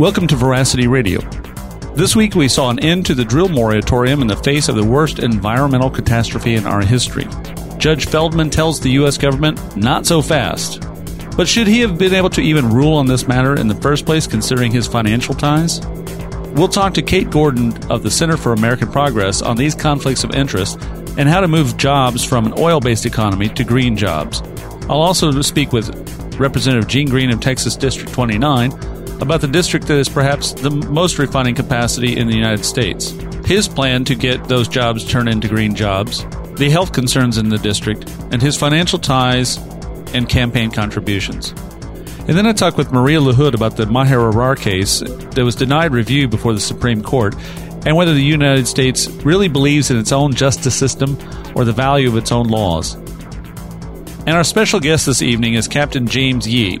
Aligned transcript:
Welcome 0.00 0.28
to 0.28 0.36
Veracity 0.36 0.86
Radio. 0.86 1.20
This 1.94 2.16
week 2.16 2.34
we 2.34 2.48
saw 2.48 2.70
an 2.70 2.78
end 2.78 3.04
to 3.04 3.14
the 3.14 3.22
drill 3.22 3.50
moratorium 3.50 4.22
in 4.22 4.28
the 4.28 4.36
face 4.36 4.70
of 4.70 4.74
the 4.74 4.82
worst 4.82 5.18
environmental 5.18 5.90
catastrophe 5.90 6.54
in 6.54 6.66
our 6.66 6.80
history. 6.80 7.26
Judge 7.76 8.06
Feldman 8.06 8.48
tells 8.48 8.80
the 8.80 8.92
U.S. 8.92 9.18
government, 9.18 9.76
not 9.76 10.06
so 10.06 10.22
fast. 10.22 10.80
But 11.36 11.46
should 11.46 11.66
he 11.66 11.80
have 11.80 11.98
been 11.98 12.14
able 12.14 12.30
to 12.30 12.40
even 12.40 12.70
rule 12.70 12.96
on 12.96 13.08
this 13.08 13.28
matter 13.28 13.54
in 13.60 13.68
the 13.68 13.74
first 13.74 14.06
place, 14.06 14.26
considering 14.26 14.72
his 14.72 14.86
financial 14.86 15.34
ties? 15.34 15.86
We'll 16.54 16.68
talk 16.68 16.94
to 16.94 17.02
Kate 17.02 17.28
Gordon 17.28 17.76
of 17.90 18.02
the 18.02 18.10
Center 18.10 18.38
for 18.38 18.54
American 18.54 18.90
Progress 18.90 19.42
on 19.42 19.58
these 19.58 19.74
conflicts 19.74 20.24
of 20.24 20.34
interest 20.34 20.80
and 21.18 21.28
how 21.28 21.42
to 21.42 21.46
move 21.46 21.76
jobs 21.76 22.24
from 22.24 22.46
an 22.46 22.54
oil 22.56 22.80
based 22.80 23.04
economy 23.04 23.50
to 23.50 23.64
green 23.64 23.98
jobs. 23.98 24.40
I'll 24.84 25.02
also 25.02 25.42
speak 25.42 25.74
with 25.74 25.90
Representative 26.40 26.88
Gene 26.88 27.10
Green 27.10 27.30
of 27.30 27.40
Texas 27.40 27.76
District 27.76 28.10
29 28.10 28.70
about 29.20 29.40
the 29.40 29.48
district 29.48 29.86
that 29.86 29.98
is 29.98 30.08
perhaps 30.08 30.52
the 30.52 30.70
most 30.70 31.18
refining 31.18 31.54
capacity 31.54 32.16
in 32.16 32.26
the 32.26 32.34
United 32.34 32.64
States. 32.64 33.10
His 33.44 33.68
plan 33.68 34.04
to 34.04 34.14
get 34.14 34.44
those 34.44 34.68
jobs 34.68 35.04
turned 35.04 35.28
into 35.28 35.48
green 35.48 35.74
jobs, 35.74 36.24
the 36.54 36.70
health 36.70 36.92
concerns 36.92 37.38
in 37.38 37.48
the 37.48 37.58
district, 37.58 38.08
and 38.30 38.40
his 38.40 38.56
financial 38.56 38.98
ties 38.98 39.56
and 40.14 40.28
campaign 40.28 40.70
contributions. 40.70 41.50
And 42.28 42.38
then 42.38 42.46
I 42.46 42.52
talked 42.52 42.76
with 42.76 42.92
Maria 42.92 43.18
LaHood 43.18 43.54
about 43.54 43.76
the 43.76 43.86
Maher 43.86 44.32
Arar 44.32 44.56
case 44.56 45.00
that 45.00 45.44
was 45.44 45.56
denied 45.56 45.92
review 45.92 46.28
before 46.28 46.52
the 46.52 46.60
Supreme 46.60 47.02
Court 47.02 47.34
and 47.86 47.96
whether 47.96 48.12
the 48.12 48.22
United 48.22 48.68
States 48.68 49.08
really 49.24 49.48
believes 49.48 49.90
in 49.90 49.96
its 49.96 50.12
own 50.12 50.34
justice 50.34 50.78
system 50.78 51.18
or 51.54 51.64
the 51.64 51.72
value 51.72 52.08
of 52.08 52.16
its 52.16 52.30
own 52.30 52.46
laws. 52.46 52.94
And 54.26 54.30
our 54.30 54.44
special 54.44 54.80
guest 54.80 55.06
this 55.06 55.22
evening 55.22 55.54
is 55.54 55.66
Captain 55.66 56.06
James 56.06 56.46
Yee. 56.46 56.78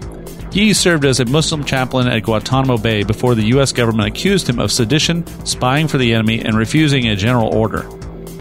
Yee 0.52 0.72
served 0.72 1.04
as 1.04 1.20
a 1.20 1.24
Muslim 1.26 1.62
chaplain 1.64 2.08
at 2.08 2.24
Guantanamo 2.24 2.76
Bay 2.76 3.04
before 3.04 3.36
the 3.36 3.44
U.S. 3.46 3.72
government 3.72 4.08
accused 4.08 4.48
him 4.48 4.58
of 4.58 4.72
sedition, 4.72 5.24
spying 5.46 5.86
for 5.86 5.96
the 5.96 6.12
enemy, 6.12 6.40
and 6.40 6.56
refusing 6.56 7.06
a 7.06 7.14
general 7.14 7.54
order. 7.54 7.88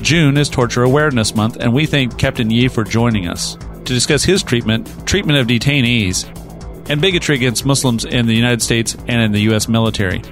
June 0.01 0.37
is 0.37 0.49
Torture 0.49 0.83
Awareness 0.83 1.35
Month, 1.35 1.57
and 1.57 1.71
we 1.71 1.85
thank 1.85 2.17
Captain 2.17 2.49
Yee 2.49 2.67
for 2.67 2.83
joining 2.83 3.27
us 3.27 3.55
to 3.55 3.93
discuss 3.93 4.23
his 4.23 4.41
treatment, 4.41 4.89
treatment 5.05 5.37
of 5.37 5.45
detainees, 5.45 6.25
and 6.89 6.99
bigotry 6.99 7.35
against 7.35 7.65
Muslims 7.65 8.05
in 8.05 8.25
the 8.25 8.35
United 8.35 8.63
States 8.63 8.95
and 9.07 9.21
in 9.21 9.31
the 9.31 9.41
U.S. 9.41 9.67
military. 9.67 10.23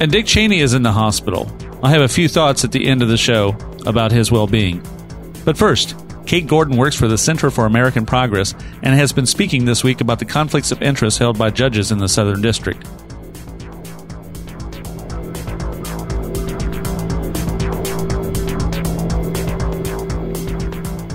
And 0.00 0.10
Dick 0.10 0.26
Cheney 0.26 0.58
is 0.58 0.74
in 0.74 0.82
the 0.82 0.92
hospital. 0.92 1.50
I 1.84 1.90
have 1.90 2.02
a 2.02 2.08
few 2.08 2.28
thoughts 2.28 2.64
at 2.64 2.72
the 2.72 2.86
end 2.86 3.02
of 3.02 3.08
the 3.08 3.16
show 3.16 3.56
about 3.86 4.10
his 4.10 4.32
well 4.32 4.48
being. 4.48 4.82
But 5.44 5.56
first, 5.56 5.94
Kate 6.28 6.46
Gordon 6.46 6.76
works 6.76 6.94
for 6.94 7.08
the 7.08 7.16
Center 7.16 7.50
for 7.50 7.64
American 7.64 8.04
Progress 8.04 8.54
and 8.82 8.94
has 8.94 9.12
been 9.12 9.24
speaking 9.24 9.64
this 9.64 9.82
week 9.82 10.02
about 10.02 10.18
the 10.18 10.26
conflicts 10.26 10.70
of 10.70 10.82
interest 10.82 11.18
held 11.18 11.38
by 11.38 11.48
judges 11.48 11.90
in 11.90 11.96
the 11.96 12.06
Southern 12.06 12.42
District. 12.42 12.86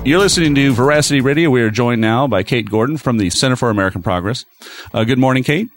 You're 0.04 0.18
listening 0.18 0.56
to 0.56 0.74
Veracity 0.74 1.22
Radio. 1.22 1.52
We 1.52 1.62
are 1.62 1.70
joined 1.70 2.02
now 2.02 2.26
by 2.26 2.42
Kate 2.42 2.68
Gordon 2.68 2.98
from 2.98 3.20
the 3.20 3.30
Center 3.30 3.56
for 3.56 3.70
American 3.70 4.02
Progress. 4.02 4.46
Uh, 4.96 5.04
good 5.04 5.20
morning, 5.20 5.44
Kate. 5.44 5.70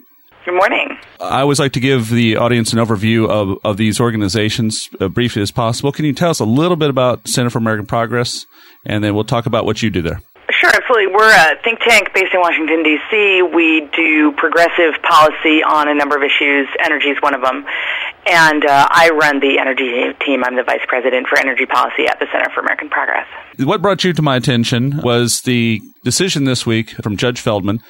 Good 0.45 0.55
morning. 0.55 0.96
I 1.19 1.41
always 1.41 1.59
like 1.59 1.73
to 1.73 1.79
give 1.79 2.09
the 2.09 2.37
audience 2.37 2.73
an 2.73 2.79
overview 2.79 3.27
of, 3.29 3.57
of 3.63 3.77
these 3.77 3.99
organizations 3.99 4.89
uh, 4.99 5.07
briefly 5.07 5.41
as 5.41 5.51
possible. 5.51 5.91
Can 5.91 6.05
you 6.05 6.13
tell 6.13 6.29
us 6.29 6.39
a 6.39 6.45
little 6.45 6.77
bit 6.77 6.89
about 6.89 7.27
Center 7.27 7.49
for 7.49 7.57
American 7.57 7.85
Progress 7.85 8.45
and 8.87 9.03
then 9.03 9.13
we'll 9.13 9.25
talk 9.25 9.45
about 9.45 9.65
what 9.65 9.83
you 9.83 9.89
do 9.89 10.01
there. 10.01 10.21
Sure, 10.49 10.71
absolutely. 10.73 11.07
We're 11.07 11.29
a 11.29 11.61
think 11.61 11.79
tank 11.81 12.13
based 12.13 12.33
in 12.33 12.39
Washington, 12.39 12.81
D.C. 12.81 13.41
We 13.53 13.87
do 13.93 14.31
progressive 14.31 14.95
policy 15.03 15.61
on 15.61 15.89
a 15.89 15.93
number 15.93 16.15
of 16.15 16.23
issues. 16.23 16.67
Energy 16.83 17.09
is 17.09 17.17
one 17.21 17.35
of 17.35 17.41
them. 17.41 17.65
And 18.25 18.65
uh, 18.65 18.87
I 18.89 19.09
run 19.09 19.41
the 19.41 19.59
energy 19.59 20.13
team. 20.25 20.45
I'm 20.45 20.55
the 20.55 20.63
vice 20.63 20.85
president 20.87 21.27
for 21.27 21.37
energy 21.37 21.65
policy 21.65 22.07
at 22.07 22.19
the 22.19 22.27
Center 22.31 22.49
for 22.53 22.61
American 22.61 22.89
Progress. 22.89 23.27
What 23.59 23.81
brought 23.81 24.05
you 24.05 24.13
to 24.13 24.21
my 24.21 24.37
attention 24.37 25.01
was 25.01 25.41
the 25.41 25.81
decision 26.05 26.45
this 26.45 26.65
week 26.65 26.91
from 26.91 27.17
Judge 27.17 27.41
Feldman. 27.41 27.81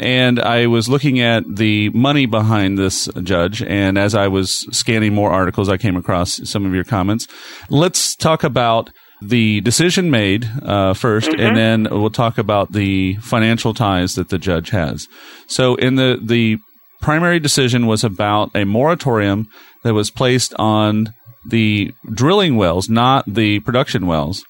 And 0.00 0.40
I 0.40 0.66
was 0.66 0.88
looking 0.88 1.20
at 1.20 1.44
the 1.46 1.90
money 1.90 2.26
behind 2.26 2.78
this 2.78 3.08
judge. 3.22 3.62
And 3.62 3.98
as 3.98 4.14
I 4.14 4.28
was 4.28 4.66
scanning 4.76 5.14
more 5.14 5.30
articles, 5.30 5.68
I 5.68 5.76
came 5.76 5.96
across 5.96 6.40
some 6.48 6.64
of 6.64 6.74
your 6.74 6.84
comments. 6.84 7.28
Let's 7.68 8.16
talk 8.16 8.42
about 8.42 8.90
the 9.20 9.60
decision 9.60 10.10
made 10.10 10.44
uh, 10.62 10.94
1st 10.94 11.28
mm-hmm. 11.28 11.40
and 11.40 11.56
then 11.56 11.88
we'll 11.90 12.10
talk 12.10 12.38
about 12.38 12.72
the 12.72 13.14
financial 13.16 13.72
ties 13.72 14.16
that 14.16 14.30
the 14.30 14.38
judge 14.38 14.70
has. 14.70 15.06
So, 15.46 15.76
in 15.76 15.94
the 15.94 16.18
the 16.20 16.58
primary 17.00 17.38
decision 17.38 17.86
was 17.86 18.02
about 18.02 18.50
a 18.54 18.64
moratorium 18.64 19.48
that 19.84 19.94
was 19.94 20.10
placed 20.10 20.54
on 20.54 21.12
the 21.44 21.92
drilling 22.12 22.56
wells, 22.56 22.88
not 22.88 23.24
the 23.26 23.60
production 23.60 24.06
wells. 24.06 24.44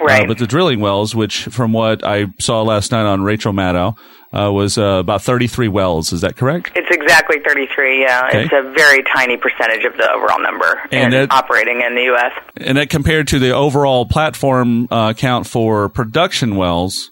Uh, 0.00 0.04
right. 0.04 0.24
Uh, 0.24 0.26
but 0.26 0.38
the 0.38 0.46
drilling 0.46 0.80
wells, 0.80 1.14
which 1.14 1.44
from 1.44 1.72
what 1.72 2.04
I 2.04 2.26
saw 2.38 2.62
last 2.62 2.92
night 2.92 3.06
on 3.06 3.22
Rachel 3.22 3.52
Maddow, 3.52 3.96
uh, 4.32 4.52
was 4.52 4.76
uh, 4.76 4.98
about 5.00 5.22
33 5.22 5.68
wells. 5.68 6.12
Is 6.12 6.20
that 6.20 6.36
correct? 6.36 6.72
It's 6.74 6.88
exactly 6.90 7.38
33, 7.46 8.02
yeah. 8.02 8.26
Okay. 8.28 8.44
It's 8.44 8.52
a 8.52 8.72
very 8.76 9.02
tiny 9.14 9.36
percentage 9.36 9.84
of 9.84 9.96
the 9.96 10.10
overall 10.10 10.40
number 10.40 10.80
and 10.92 11.14
in 11.14 11.20
that, 11.28 11.32
operating 11.32 11.80
in 11.80 11.94
the 11.94 12.02
U.S. 12.04 12.32
And 12.56 12.76
that 12.76 12.90
compared 12.90 13.28
to 13.28 13.38
the 13.38 13.54
overall 13.54 14.04
platform 14.06 14.88
uh, 14.90 15.14
count 15.14 15.46
for 15.46 15.88
production 15.88 16.56
wells, 16.56 17.10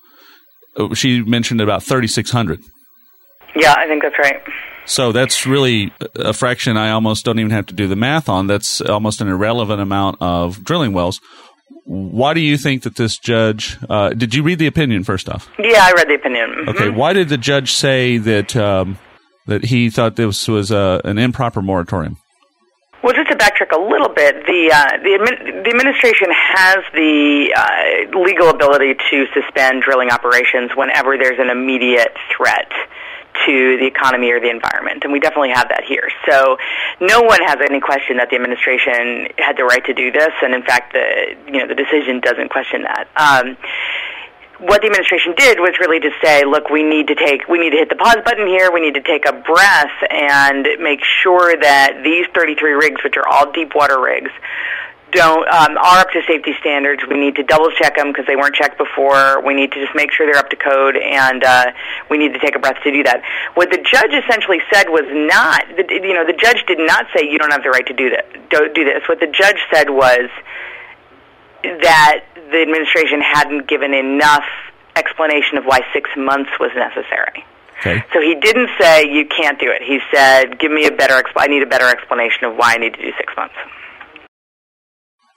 uh, 0.77 0.95
she 0.95 1.23
mentioned 1.23 1.61
about 1.61 1.83
3,600. 1.83 2.61
Yeah, 3.57 3.75
I 3.77 3.87
think 3.87 4.03
that's 4.03 4.19
right. 4.19 4.43
So 4.87 5.13
that's 5.13 5.47
really 5.47 5.95
a 6.17 6.35
fraction 6.35 6.77
I 6.77 6.91
almost 6.91 7.25
don't 7.25 7.39
even 7.39 7.53
have 7.53 7.67
to 7.67 7.75
do 7.75 7.87
the 7.87 7.97
math 7.97 8.29
on. 8.29 8.49
That's 8.49 8.83
almost 8.83 9.23
an 9.23 9.29
irrelevant 9.29 9.81
amount 9.81 10.19
of 10.21 10.63
drilling 10.63 10.93
wells 10.93 11.21
why 11.85 12.35
do 12.35 12.41
you 12.41 12.57
think 12.57 12.83
that 12.83 12.97
this 12.97 13.19
judge? 13.19 13.79
Uh, 13.89 14.11
did 14.11 14.35
you 14.35 14.43
read 14.43 14.59
the 14.59 14.67
opinion 14.67 15.05
first 15.05 15.29
off? 15.29 15.49
Yeah, 15.59 15.85
I 15.85 15.93
read 15.93 16.09
the 16.09 16.15
opinion. 16.15 16.51
Mm-hmm. 16.51 16.69
Okay, 16.71 16.91
why 16.91 17.13
did 17.13 17.29
the 17.29 17.39
judge 17.39 17.73
say 17.73 18.17
that 18.19 18.57
um, 18.57 18.99
that 19.47 19.67
he 19.67 19.91
thought 19.91 20.17
this 20.17 20.49
was 20.49 20.73
uh, 20.73 21.01
an 21.05 21.19
improper 21.19 21.61
moratorium? 21.61 22.17
Well, 23.03 23.13
just 23.13 23.29
to 23.29 23.37
backtrack 23.37 23.77
a 23.77 23.79
little 23.79 24.09
bit, 24.09 24.47
the 24.47 24.73
uh, 24.73 24.97
the, 25.03 25.19
admi- 25.21 25.63
the 25.63 25.71
administration 25.71 26.29
has 26.33 26.79
the 26.95 27.53
uh, 27.55 28.19
legal 28.19 28.49
ability 28.49 28.95
to 29.11 29.27
suspend 29.35 29.83
drilling 29.83 30.09
operations 30.09 30.71
whenever 30.75 31.19
there's 31.19 31.39
an 31.39 31.51
immediate 31.51 32.17
threat 32.35 32.73
to 33.47 33.77
the 33.79 33.87
economy 33.87 34.31
or 34.31 34.41
the 34.41 34.51
environment, 34.51 35.05
and 35.05 35.13
we 35.13 35.21
definitely 35.21 35.51
have 35.51 35.69
that 35.69 35.85
here. 35.85 36.09
So, 36.29 36.57
no 37.01 37.23
one 37.23 37.41
has 37.43 37.59
any 37.61 37.81
question 37.81 38.17
that 38.19 38.31
the 38.31 38.37
administration 38.37 39.29
had 39.39 39.57
the 39.57 39.65
right 39.65 39.85
to 39.85 39.95
do 39.95 40.13
this, 40.13 40.33
and 40.43 40.55
in 40.55 40.63
fact, 40.63 40.93
the 40.93 41.37
you 41.47 41.59
know 41.59 41.67
the 41.67 41.75
decision 41.75 42.21
doesn't 42.21 42.51
question 42.51 42.83
that. 42.83 43.09
Um, 43.17 43.57
what 44.61 44.81
the 44.81 44.87
administration 44.87 45.35
did 45.37 45.59
was 45.59 45.75
really 45.81 46.01
to 46.01 46.11
say, 46.23 46.45
look, 46.45 46.71
we 46.71 46.83
need 46.83 47.09
to 47.09 47.15
take, 47.15 47.49
we 47.49 47.59
need 47.59 47.71
to 47.71 47.77
hit 47.77 47.89
the 47.89 47.97
pause 47.97 48.23
button 48.25 48.47
here. 48.47 48.71
We 48.73 48.81
need 48.81 48.95
to 48.95 49.03
take 49.03 49.27
a 49.27 49.33
breath 49.33 49.93
and 50.11 50.67
make 50.81 51.01
sure 51.23 51.57
that 51.57 52.01
these 52.05 52.27
33 52.35 52.73
rigs, 52.73 53.03
which 53.03 53.17
are 53.17 53.27
all 53.29 53.51
deep 53.53 53.75
water 53.75 54.01
rigs, 54.01 54.31
don't 55.15 55.49
um, 55.49 55.79
are 55.79 56.01
up 56.01 56.11
to 56.11 56.21
safety 56.27 56.53
standards. 56.61 57.03
We 57.09 57.19
need 57.19 57.37
to 57.37 57.43
double 57.43 57.71
check 57.71 57.97
them 57.97 58.09
because 58.13 58.27
they 58.27 58.37
weren't 58.37 58.55
checked 58.55 58.77
before. 58.77 59.41
We 59.47 59.55
need 59.55 59.73
to 59.73 59.81
just 59.81 59.95
make 59.95 60.13
sure 60.13 60.27
they're 60.27 60.41
up 60.41 60.51
to 60.51 60.57
code, 60.57 60.97
and 60.97 61.43
uh, 61.43 61.73
we 62.11 62.19
need 62.19 62.35
to 62.35 62.41
take 62.41 62.57
a 62.57 62.59
breath 62.59 62.83
to 62.83 62.91
do 62.91 63.03
that. 63.05 63.23
What 63.55 63.71
the 63.71 63.79
judge 63.79 64.13
essentially 64.13 64.59
said 64.73 64.91
was 64.91 65.07
not, 65.09 65.65
you 65.91 66.15
know, 66.15 66.27
the 66.27 66.37
judge 66.37 66.65
did 66.67 66.79
not 66.79 67.07
say 67.15 67.25
you 67.25 67.39
don't 67.39 67.53
have 67.53 67.63
the 67.63 67.71
right 67.71 67.87
to 67.87 67.95
do 67.95 68.11
that. 68.11 68.51
Don't 68.51 68.75
do 68.75 68.85
this. 68.85 69.03
What 69.09 69.21
the 69.21 69.31
judge 69.31 69.59
said 69.73 69.91
was 69.91 70.29
that 71.63 72.25
the 72.35 72.61
administration 72.61 73.23
hadn't 73.23 73.69
given 73.69 73.95
enough 73.95 74.45
explanation 74.97 75.59
of 75.59 75.65
why 75.65 75.81
six 75.93 76.11
months 76.17 76.51
was 76.61 76.71
necessary. 76.77 77.45
Okay. 77.81 78.05
So 78.13 78.21
he 78.21 78.35
didn't 78.37 78.71
say 78.81 79.09
you 79.11 79.27
can't 79.27 79.59
do 79.59 79.71
it. 79.71 79.83
He 79.83 79.99
said, 80.13 80.59
"Give 80.59 80.71
me 80.71 80.87
a 80.87 80.93
better. 80.93 81.15
Exp- 81.15 81.37
I 81.37 81.49
need 81.49 81.63
a 81.63 81.67
better 81.67 81.89
explanation 81.89 82.45
of 82.45 82.57
why 82.57 82.75
I 82.75 82.79
need 82.79 82.95
to 82.95 83.03
do 83.03 83.13
six 83.19 83.33
months." 83.37 83.55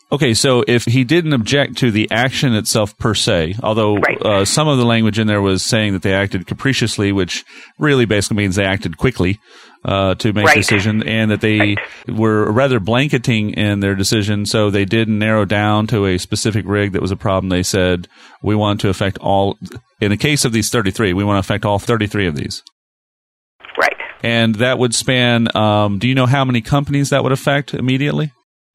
Okay, 0.09 0.33
so 0.33 0.63
if 0.67 0.85
he 0.85 1.03
didn't 1.03 1.33
object 1.33 1.77
to 1.79 1.91
the 1.91 2.09
action 2.11 2.55
itself 2.55 2.97
per 2.97 3.13
se, 3.13 3.55
although 3.61 3.97
right. 3.97 4.21
uh, 4.21 4.45
some 4.45 4.69
of 4.69 4.77
the 4.77 4.85
language 4.85 5.19
in 5.19 5.27
there 5.27 5.41
was 5.41 5.65
saying 5.65 5.91
that 5.93 6.01
they 6.01 6.13
acted 6.13 6.47
capriciously, 6.47 7.11
which 7.11 7.43
really 7.77 8.05
basically 8.05 8.37
means 8.37 8.55
they 8.55 8.63
acted 8.63 8.97
quickly 8.97 9.37
uh, 9.83 10.15
to 10.15 10.31
make 10.31 10.45
right. 10.45 10.55
a 10.55 10.59
decision, 10.61 11.03
and 11.03 11.29
that 11.29 11.41
they 11.41 11.59
right. 11.59 11.79
were 12.07 12.49
rather 12.49 12.79
blanketing 12.79 13.49
in 13.51 13.81
their 13.81 13.95
decision, 13.95 14.45
so 14.45 14.69
they 14.69 14.85
didn't 14.85 15.19
narrow 15.19 15.43
down 15.43 15.87
to 15.87 16.05
a 16.05 16.17
specific 16.17 16.65
rig 16.65 16.93
that 16.93 17.01
was 17.01 17.11
a 17.11 17.17
problem. 17.17 17.49
They 17.49 17.63
said, 17.63 18.07
we 18.41 18.55
want 18.55 18.79
to 18.81 18.89
affect 18.89 19.17
all, 19.17 19.57
in 19.99 20.11
the 20.11 20.17
case 20.17 20.45
of 20.45 20.53
these 20.53 20.69
33, 20.69 21.11
we 21.11 21.25
want 21.25 21.35
to 21.35 21.39
affect 21.39 21.65
all 21.65 21.79
33 21.79 22.27
of 22.27 22.35
these. 22.35 22.63
Right. 23.77 23.95
And 24.23 24.55
that 24.55 24.79
would 24.79 24.95
span, 24.95 25.53
um, 25.55 25.99
do 25.99 26.07
you 26.07 26.15
know 26.15 26.27
how 26.27 26.45
many 26.45 26.61
companies 26.61 27.09
that 27.09 27.23
would 27.23 27.33
affect 27.33 27.73
immediately? 27.73 28.31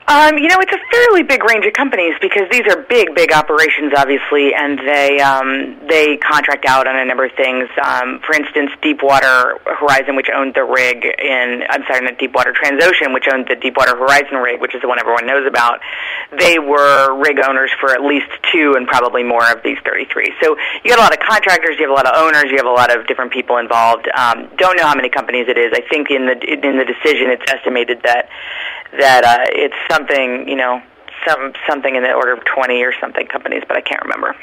Um, 0.08 0.36
you 0.36 0.48
know, 0.48 0.58
it's 0.58 0.72
a 0.72 0.82
fairly 0.90 1.22
big 1.22 1.44
range 1.44 1.64
of 1.64 1.72
companies 1.74 2.14
because 2.20 2.50
these 2.50 2.66
are 2.66 2.82
big, 2.90 3.14
big 3.14 3.32
operations, 3.32 3.92
obviously, 3.96 4.52
and 4.54 4.78
they 4.78 5.20
um, 5.20 5.78
they 5.86 6.16
contract 6.18 6.66
out 6.66 6.88
on 6.88 6.96
a 6.98 7.04
number 7.04 7.24
of 7.24 7.32
things. 7.36 7.68
Um, 7.78 8.20
for 8.26 8.34
instance, 8.34 8.70
Deepwater 8.82 9.58
Horizon, 9.64 10.16
which 10.16 10.28
owned 10.34 10.54
the 10.54 10.64
rig 10.64 11.06
in 11.06 11.62
I'm 11.68 11.82
sorry, 11.86 12.02
not 12.02 12.18
Deepwater 12.18 12.52
Transocean, 12.52 13.14
which 13.14 13.26
owned 13.32 13.46
the 13.48 13.54
Deepwater 13.54 13.96
Horizon 13.96 14.42
rig, 14.42 14.60
which 14.60 14.74
is 14.74 14.82
the 14.82 14.88
one 14.88 14.98
everyone 14.98 15.26
knows 15.26 15.46
about. 15.46 15.78
They 16.36 16.58
were 16.58 17.14
rig 17.22 17.38
owners 17.38 17.70
for 17.78 17.94
at 17.94 18.02
least 18.02 18.26
two 18.52 18.74
and 18.76 18.88
probably 18.88 19.22
more 19.22 19.46
of 19.50 19.62
these 19.62 19.78
33. 19.84 20.34
So 20.42 20.56
you 20.82 20.90
got 20.90 20.98
a 20.98 21.02
lot 21.02 21.12
of 21.14 21.20
contractors, 21.20 21.78
you 21.78 21.86
have 21.86 21.94
a 21.94 21.98
lot 21.98 22.06
of 22.10 22.18
owners, 22.18 22.50
you 22.50 22.56
have 22.56 22.66
a 22.66 22.74
lot 22.74 22.90
of 22.90 23.06
different 23.06 23.32
people 23.32 23.58
involved. 23.58 24.08
Um, 24.14 24.50
don't 24.58 24.76
know 24.76 24.86
how 24.86 24.96
many 24.96 25.10
companies 25.10 25.46
it 25.48 25.58
is. 25.58 25.70
I 25.72 25.86
think 25.88 26.10
in 26.10 26.26
the 26.26 26.34
in 26.42 26.78
the 26.78 26.84
decision, 26.84 27.30
it's 27.30 27.46
estimated 27.46 28.02
that 28.02 28.28
that 28.98 29.24
uh, 29.24 29.44
it's 29.48 29.74
something 29.90 30.48
you 30.48 30.56
know 30.56 30.80
some 31.26 31.52
something 31.68 31.94
in 31.94 32.02
the 32.02 32.12
order 32.12 32.32
of 32.32 32.40
20 32.44 32.82
or 32.82 32.92
something 33.00 33.26
companies, 33.26 33.62
but 33.66 33.76
I 33.76 33.80
can't 33.80 34.02
remember. 34.02 34.34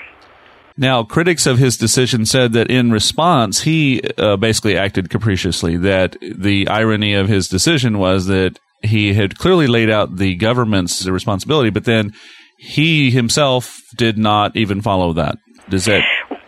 Now, 0.78 1.04
critics 1.04 1.46
of 1.46 1.58
his 1.58 1.76
decision 1.76 2.26
said 2.26 2.54
that 2.54 2.72
in 2.72 2.90
response, 2.90 3.62
he 3.62 4.02
uh, 4.18 4.38
basically 4.38 4.78
acted 4.78 5.10
capriciously. 5.10 5.76
That 5.76 6.16
the 6.22 6.70
irony 6.70 7.14
of 7.14 7.28
his 7.28 7.50
decision 7.50 7.98
was 7.98 8.28
that 8.28 8.60
he 8.82 9.14
had 9.14 9.38
clearly 9.38 9.68
laid 9.68 9.90
out 9.90 10.16
the 10.16 10.36
government's 10.36 11.06
responsibility, 11.06 11.70
but 11.70 11.84
then 11.84 12.14
he 12.58 13.12
himself 13.12 13.82
did 13.98 14.18
not 14.18 14.56
even 14.56 14.82
follow 14.82 15.12
that. 15.14 15.38
Does 15.70 15.86
that? 15.86 16.04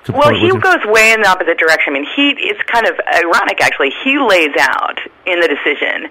Well, 0.10 0.34
he 0.34 0.50
goes 0.50 0.80
way 0.86 1.14
in 1.14 1.22
the 1.22 1.30
opposite 1.30 1.58
direction. 1.58 1.94
I 1.94 2.00
mean, 2.00 2.08
he 2.16 2.34
it's 2.38 2.62
kind 2.72 2.88
of 2.88 2.96
ironic 3.14 3.62
actually. 3.62 3.92
He 4.04 4.18
lays 4.18 4.56
out 4.60 4.98
in 5.26 5.40
the 5.40 5.48
decision 5.48 6.10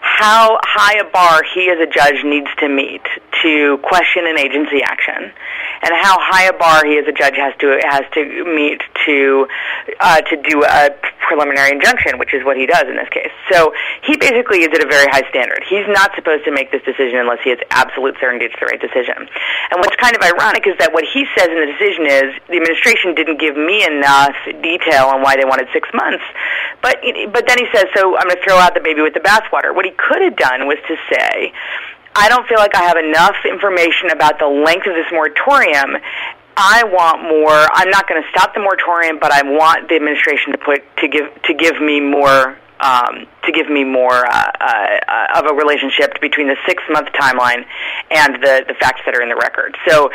how 0.00 0.58
high 0.62 0.96
a 0.98 1.04
bar 1.10 1.42
he 1.54 1.68
as 1.68 1.78
a 1.80 1.86
judge 1.86 2.24
needs 2.24 2.48
to 2.58 2.68
meet 2.68 3.02
to 3.42 3.76
question 3.82 4.24
an 4.26 4.38
agency 4.38 4.80
action, 4.82 5.28
and 5.82 5.92
how 5.92 6.16
high 6.16 6.48
a 6.48 6.56
bar 6.56 6.84
he 6.86 6.96
as 6.96 7.04
a 7.06 7.12
judge 7.12 7.36
has 7.36 7.52
to 7.60 7.76
has 7.84 8.04
to 8.14 8.24
meet 8.48 8.80
to 9.04 9.46
uh, 10.00 10.20
to 10.22 10.36
do 10.40 10.64
a 10.64 10.88
preliminary 11.28 11.74
injunction, 11.74 12.18
which 12.18 12.32
is 12.32 12.44
what 12.44 12.56
he 12.56 12.64
does 12.64 12.86
in 12.88 12.96
this 12.96 13.08
case. 13.10 13.34
So 13.50 13.74
he 14.06 14.16
basically 14.16 14.62
is 14.62 14.70
at 14.72 14.80
a 14.80 14.88
very 14.88 15.10
high 15.10 15.26
standard. 15.28 15.66
He's 15.68 15.86
not 15.90 16.14
supposed 16.14 16.46
to 16.46 16.52
make 16.54 16.70
this 16.70 16.82
decision 16.86 17.18
unless 17.18 17.42
he 17.42 17.50
has 17.50 17.58
absolute 17.70 18.14
certainty 18.22 18.46
it's 18.46 18.56
the 18.56 18.66
right 18.66 18.80
decision. 18.80 19.18
And 19.18 19.76
what's 19.82 19.96
kind 19.98 20.14
of 20.14 20.22
ironic 20.22 20.64
is 20.70 20.78
that 20.78 20.94
what 20.94 21.04
he 21.04 21.26
says 21.34 21.50
in 21.50 21.58
the 21.58 21.70
decision 21.74 22.06
is 22.06 22.26
the 22.46 22.56
administration 22.62 23.12
didn't 23.18 23.42
give 23.42 23.58
me 23.58 23.82
enough 23.84 24.38
detail 24.62 25.10
on 25.10 25.20
why 25.20 25.34
they 25.34 25.44
wanted 25.44 25.66
six 25.74 25.90
months. 25.92 26.22
But 26.80 27.02
but 27.34 27.44
then 27.50 27.58
he 27.58 27.66
says, 27.74 27.90
so 27.92 28.14
I'm 28.16 28.30
going 28.30 28.38
to 28.38 28.45
throw 28.46 28.56
out 28.56 28.74
the 28.74 28.80
baby 28.80 29.02
with 29.02 29.14
the 29.14 29.20
bathwater. 29.20 29.74
What 29.74 29.84
he 29.84 29.92
could 29.92 30.22
have 30.22 30.36
done 30.36 30.66
was 30.66 30.78
to 30.86 30.96
say, 31.10 31.52
I 32.14 32.28
don't 32.28 32.46
feel 32.48 32.58
like 32.58 32.74
I 32.74 32.84
have 32.84 32.96
enough 32.96 33.36
information 33.44 34.10
about 34.10 34.38
the 34.38 34.46
length 34.46 34.86
of 34.86 34.94
this 34.94 35.10
moratorium. 35.12 35.98
I 36.56 36.84
want 36.88 37.20
more. 37.22 37.52
I'm 37.52 37.90
not 37.90 38.08
going 38.08 38.22
to 38.22 38.28
stop 38.30 38.54
the 38.54 38.60
moratorium, 38.60 39.18
but 39.20 39.30
I 39.30 39.42
want 39.42 39.88
the 39.90 39.96
administration 39.96 40.52
to 40.52 40.58
put 40.58 40.80
to 41.04 41.08
give 41.08 41.28
to 41.44 41.52
give 41.52 41.76
me 41.82 42.00
more 42.00 42.56
um, 42.80 43.28
to 43.44 43.52
give 43.52 43.68
me 43.68 43.84
more 43.84 44.24
uh, 44.24 44.50
uh, 44.60 45.38
of 45.40 45.44
a 45.44 45.54
relationship 45.54 46.20
between 46.20 46.48
the 46.48 46.56
six 46.64 46.82
month 46.88 47.12
timeline 47.12 47.68
and 48.10 48.40
the 48.40 48.64
the 48.66 48.74
facts 48.80 49.02
that 49.04 49.14
are 49.14 49.20
in 49.20 49.28
the 49.28 49.36
record. 49.36 49.76
So, 49.86 50.08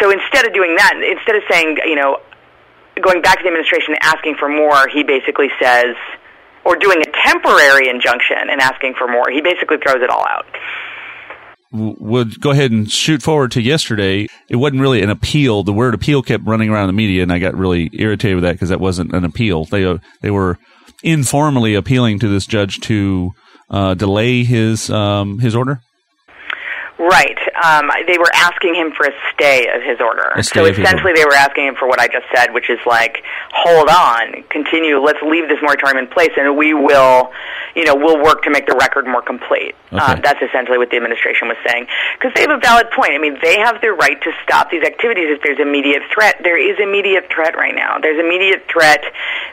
so 0.00 0.10
instead 0.10 0.46
of 0.46 0.54
doing 0.54 0.76
that, 0.76 0.96
instead 0.96 1.36
of 1.36 1.42
saying 1.50 1.76
you 1.84 1.96
know 1.96 2.20
going 3.00 3.20
back 3.20 3.38
to 3.38 3.42
the 3.44 3.48
administration 3.48 3.96
asking 4.00 4.36
for 4.40 4.48
more, 4.48 4.88
he 4.88 5.04
basically 5.04 5.48
says 5.60 5.96
or 6.64 6.76
doing 6.76 7.00
a 7.00 7.26
temporary 7.26 7.88
injunction 7.88 8.50
and 8.50 8.60
asking 8.60 8.94
for 8.98 9.08
more. 9.08 9.30
He 9.30 9.40
basically 9.40 9.78
throws 9.78 10.02
it 10.02 10.10
all 10.10 10.24
out. 10.26 10.46
Would 11.72 12.40
go 12.40 12.50
ahead 12.50 12.70
and 12.70 12.90
shoot 12.90 13.22
forward 13.22 13.52
to 13.52 13.62
yesterday. 13.62 14.28
It 14.50 14.56
wasn't 14.56 14.82
really 14.82 15.00
an 15.02 15.08
appeal. 15.08 15.62
The 15.62 15.72
word 15.72 15.94
appeal 15.94 16.22
kept 16.22 16.44
running 16.44 16.68
around 16.68 16.88
the 16.88 16.92
media, 16.92 17.22
and 17.22 17.32
I 17.32 17.38
got 17.38 17.54
really 17.54 17.88
irritated 17.94 18.36
with 18.36 18.44
that 18.44 18.52
because 18.52 18.68
that 18.68 18.80
wasn't 18.80 19.14
an 19.14 19.24
appeal. 19.24 19.64
They 19.64 19.86
uh, 19.86 19.98
they 20.20 20.30
were 20.30 20.58
informally 21.02 21.74
appealing 21.74 22.18
to 22.18 22.28
this 22.28 22.46
judge 22.46 22.80
to 22.80 23.32
uh, 23.70 23.94
delay 23.94 24.44
his 24.44 24.90
um, 24.90 25.38
his 25.38 25.54
order. 25.54 25.80
Right. 26.98 27.38
Um, 27.62 27.90
they 28.06 28.18
were 28.18 28.30
asking 28.34 28.74
him 28.74 28.92
for 28.92 29.06
a 29.06 29.12
stay 29.32 29.68
of 29.68 29.82
his 29.82 30.00
order. 30.00 30.34
So 30.42 30.64
essentially, 30.66 31.12
they 31.14 31.24
were 31.24 31.34
asking 31.34 31.66
him 31.66 31.74
for 31.76 31.86
what 31.86 32.00
I 32.00 32.08
just 32.08 32.26
said, 32.34 32.52
which 32.52 32.68
is 32.68 32.80
like, 32.86 33.22
hold 33.52 33.88
on, 33.88 34.42
continue. 34.50 34.98
Let's 34.98 35.22
leave 35.22 35.48
this 35.48 35.58
moratorium 35.62 35.98
in 35.98 36.08
place, 36.08 36.30
and 36.36 36.56
we 36.56 36.74
will, 36.74 37.30
you 37.76 37.84
know, 37.84 37.94
we'll 37.94 38.22
work 38.22 38.42
to 38.44 38.50
make 38.50 38.66
the 38.66 38.74
record 38.74 39.06
more 39.06 39.22
complete. 39.22 39.74
Okay. 39.92 40.02
Uh, 40.02 40.16
that's 40.20 40.42
essentially 40.42 40.78
what 40.78 40.90
the 40.90 40.96
administration 40.96 41.48
was 41.48 41.56
saying, 41.66 41.86
because 42.18 42.32
they 42.34 42.42
have 42.42 42.50
a 42.50 42.58
valid 42.58 42.90
point. 42.90 43.12
I 43.12 43.18
mean, 43.18 43.38
they 43.40 43.58
have 43.60 43.80
the 43.80 43.92
right 43.92 44.20
to 44.20 44.30
stop 44.42 44.70
these 44.70 44.82
activities 44.82 45.30
if 45.30 45.42
there's 45.42 45.60
immediate 45.60 46.02
threat. 46.12 46.40
There 46.42 46.58
is 46.58 46.78
immediate 46.82 47.30
threat 47.30 47.54
right 47.54 47.74
now. 47.74 47.98
There's 48.02 48.18
immediate 48.18 48.66
threat 48.66 49.04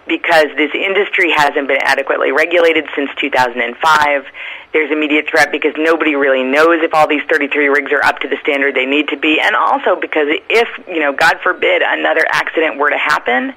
because 0.08 0.48
this 0.58 0.72
industry 0.74 1.30
hasn't 1.36 1.68
been 1.68 1.82
adequately 1.84 2.32
regulated 2.32 2.86
since 2.96 3.12
2005 3.22 4.26
there's 4.72 4.92
immediate 4.92 5.26
threat 5.30 5.52
because 5.52 5.74
nobody 5.78 6.16
really 6.16 6.44
knows 6.44 6.84
if 6.84 6.94
all 6.94 7.08
these 7.08 7.24
33 7.30 7.70
rigs 7.70 7.92
are 7.92 7.99
up 8.04 8.20
to 8.20 8.28
the 8.28 8.38
standard 8.42 8.76
they 8.76 8.86
need 8.86 9.10
to 9.10 9.18
be, 9.18 9.40
and 9.42 9.56
also 9.56 10.00
because 10.00 10.28
if, 10.50 10.68
you 10.88 11.00
know, 11.00 11.14
God 11.14 11.40
forbid 11.44 11.82
another 11.82 12.26
accident 12.30 12.78
were 12.78 12.90
to 12.90 12.98
happen 12.98 13.54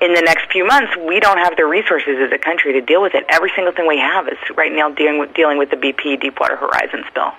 in 0.00 0.14
the 0.14 0.22
next 0.22 0.50
few 0.52 0.66
months, 0.66 0.92
we 1.06 1.20
don't 1.20 1.38
have 1.38 1.56
the 1.56 1.64
resources 1.64 2.16
as 2.20 2.32
a 2.32 2.38
country 2.38 2.72
to 2.74 2.80
deal 2.80 3.02
with 3.02 3.14
it. 3.14 3.24
Every 3.28 3.50
single 3.54 3.72
thing 3.72 3.86
we 3.86 3.98
have 3.98 4.28
is 4.28 4.38
right 4.56 4.72
now 4.72 4.90
dealing 4.90 5.18
with, 5.18 5.34
dealing 5.34 5.58
with 5.58 5.70
the 5.70 5.76
BP 5.76 6.20
Deepwater 6.20 6.56
Horizon 6.56 7.04
spill. 7.08 7.32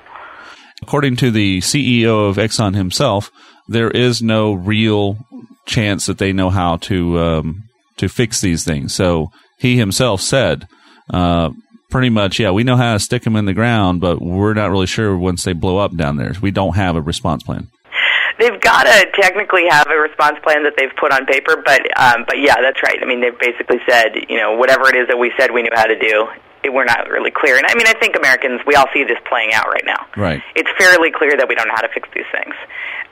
According 0.81 1.15
to 1.17 1.31
the 1.31 1.59
CEO 1.59 2.29
of 2.29 2.37
Exxon 2.37 2.75
himself, 2.75 3.31
there 3.67 3.89
is 3.89 4.21
no 4.21 4.53
real 4.53 5.17
chance 5.65 6.05
that 6.07 6.17
they 6.17 6.33
know 6.33 6.49
how 6.49 6.77
to 6.77 7.19
um, 7.19 7.63
to 7.97 8.09
fix 8.09 8.41
these 8.41 8.63
things. 8.63 8.93
So 8.93 9.31
he 9.57 9.77
himself 9.77 10.21
said, 10.21 10.67
uh, 11.09 11.51
pretty 11.93 12.09
much, 12.09 12.39
yeah, 12.39 12.49
we 12.49 12.63
know 12.63 12.75
how 12.75 12.93
to 12.93 12.99
stick 12.99 13.21
them 13.21 13.35
in 13.35 13.45
the 13.45 13.53
ground, 13.53 14.01
but 14.01 14.19
we're 14.19 14.55
not 14.55 14.71
really 14.71 14.87
sure 14.87 15.15
once 15.15 15.43
they 15.43 15.53
blow 15.53 15.77
up 15.77 15.95
down 15.95 16.17
there. 16.17 16.33
We 16.41 16.49
don't 16.49 16.75
have 16.75 16.95
a 16.95 17.01
response 17.01 17.43
plan. 17.43 17.69
They've 18.39 18.59
got 18.59 18.89
to 18.89 19.05
technically 19.13 19.69
have 19.69 19.85
a 19.85 19.95
response 19.95 20.39
plan 20.43 20.63
that 20.63 20.73
they've 20.75 20.91
put 20.99 21.13
on 21.13 21.27
paper, 21.27 21.61
but 21.63 21.85
um, 21.95 22.25
but 22.25 22.41
yeah, 22.41 22.55
that's 22.65 22.81
right. 22.81 22.97
I 22.99 23.05
mean, 23.05 23.21
they've 23.21 23.37
basically 23.37 23.77
said, 23.87 24.25
you 24.27 24.37
know, 24.41 24.57
whatever 24.57 24.89
it 24.89 24.97
is 24.97 25.07
that 25.07 25.17
we 25.21 25.31
said 25.37 25.53
we 25.53 25.61
knew 25.61 25.69
how 25.75 25.85
to 25.85 25.93
do, 25.93 26.27
it, 26.63 26.73
we're 26.73 26.83
not 26.83 27.07
really 27.09 27.29
clear. 27.29 27.57
And 27.61 27.65
I 27.69 27.75
mean, 27.75 27.85
I 27.85 27.93
think 27.93 28.15
Americans, 28.17 28.61
we 28.65 28.73
all 28.73 28.89
see 28.91 29.03
this 29.03 29.21
playing 29.29 29.53
out 29.53 29.69
right 29.69 29.85
now. 29.85 30.09
Right. 30.17 30.41
It's 30.55 30.69
fairly 30.81 31.11
clear 31.13 31.37
that 31.37 31.47
we 31.47 31.53
don't 31.53 31.67
know 31.67 31.77
how 31.77 31.85
to 31.85 31.93
fix 31.93 32.09
these 32.15 32.25
things. 32.33 32.55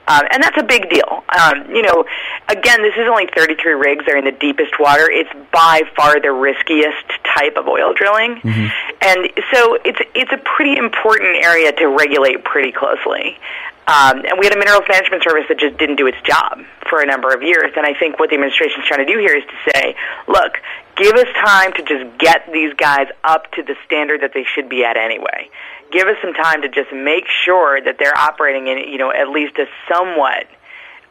Um, 0.08 0.22
and 0.32 0.42
that's 0.42 0.58
a 0.58 0.64
big 0.64 0.90
deal. 0.90 1.22
Um, 1.28 1.70
you 1.70 1.82
know, 1.82 2.04
again, 2.48 2.82
this 2.82 2.94
is 2.94 3.06
only 3.08 3.28
33 3.34 3.72
rigs. 3.74 4.04
They're 4.04 4.18
in 4.18 4.24
the 4.24 4.32
deepest 4.32 4.78
water. 4.80 5.08
It's 5.08 5.30
by 5.52 5.82
far 5.96 6.20
the 6.20 6.32
riskiest 6.32 7.06
type 7.24 7.56
of 7.56 7.68
oil 7.68 7.94
drilling, 7.94 8.36
mm-hmm. 8.36 8.66
and 9.00 9.30
so 9.52 9.78
it's 9.84 10.00
it's 10.14 10.32
a 10.32 10.38
pretty 10.38 10.76
important 10.76 11.36
area 11.44 11.72
to 11.72 11.86
regulate 11.86 12.44
pretty 12.44 12.72
closely. 12.72 13.38
Um, 13.86 14.22
and 14.24 14.38
we 14.38 14.46
had 14.46 14.54
a 14.54 14.58
minerals 14.58 14.84
management 14.88 15.24
service 15.24 15.44
that 15.48 15.58
just 15.58 15.76
didn't 15.76 15.96
do 15.96 16.06
its 16.06 16.18
job 16.22 16.62
for 16.88 17.00
a 17.00 17.06
number 17.06 17.34
of 17.34 17.42
years. 17.42 17.72
And 17.76 17.84
I 17.84 17.94
think 17.98 18.18
what 18.18 18.30
the 18.30 18.36
administration 18.36 18.80
is 18.80 18.86
trying 18.86 19.04
to 19.04 19.12
do 19.12 19.18
here 19.18 19.34
is 19.34 19.42
to 19.42 19.70
say, 19.72 19.96
look, 20.28 20.62
give 20.94 21.14
us 21.14 21.26
time 21.34 21.72
to 21.72 21.82
just 21.82 22.18
get 22.18 22.46
these 22.52 22.72
guys 22.74 23.08
up 23.24 23.50
to 23.52 23.62
the 23.64 23.74
standard 23.84 24.22
that 24.22 24.34
they 24.34 24.44
should 24.44 24.68
be 24.68 24.84
at 24.84 24.96
anyway 24.96 25.50
give 25.92 26.08
us 26.08 26.16
some 26.22 26.32
time 26.32 26.62
to 26.62 26.68
just 26.68 26.92
make 26.92 27.24
sure 27.44 27.80
that 27.80 27.96
they're 27.98 28.16
operating 28.16 28.66
in, 28.66 28.78
you 28.90 28.98
know, 28.98 29.12
at 29.12 29.28
least 29.28 29.58
a 29.58 29.66
somewhat 29.92 30.46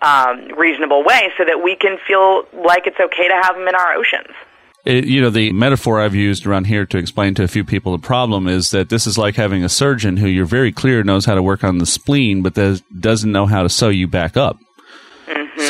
um, 0.02 0.48
reasonable 0.58 1.04
way 1.04 1.32
so 1.38 1.46
that 1.46 1.62
we 1.64 1.76
can 1.76 1.98
feel 2.08 2.44
like 2.54 2.88
it's 2.88 3.00
okay 3.00 3.28
to 3.28 3.40
have 3.42 3.56
them 3.56 3.68
in 3.68 3.76
our 3.76 3.94
oceans. 3.94 4.36
It, 4.84 5.06
you 5.06 5.22
know, 5.22 5.30
the 5.30 5.52
metaphor 5.52 6.02
I've 6.02 6.16
used 6.16 6.48
around 6.48 6.66
here 6.66 6.88
to 6.88 6.98
explain 6.98 7.36
to 7.36 7.44
a 7.44 7.48
few 7.48 7.64
people 7.64 7.92
the 7.92 8.00
problem 8.06 8.48
is 8.48 8.72
that 8.72 8.90
this 8.90 9.06
is 9.06 9.16
like 9.18 9.36
having 9.36 9.64
a 9.64 9.70
surgeon 9.70 10.18
who 10.18 10.28
you're 10.28 10.46
very 10.46 10.72
clear 10.72 11.04
knows 11.04 11.26
how 11.26 11.36
to 11.36 11.44
work 11.44 11.64
on 11.64 11.78
the 11.78 11.86
spleen, 11.86 12.42
but 12.42 12.56
doesn't 12.56 13.32
know 13.32 13.46
how 13.46 13.62
to 13.62 13.70
sew 13.70 13.90
you 13.90 14.08
back 14.08 14.36
up. 14.36 14.58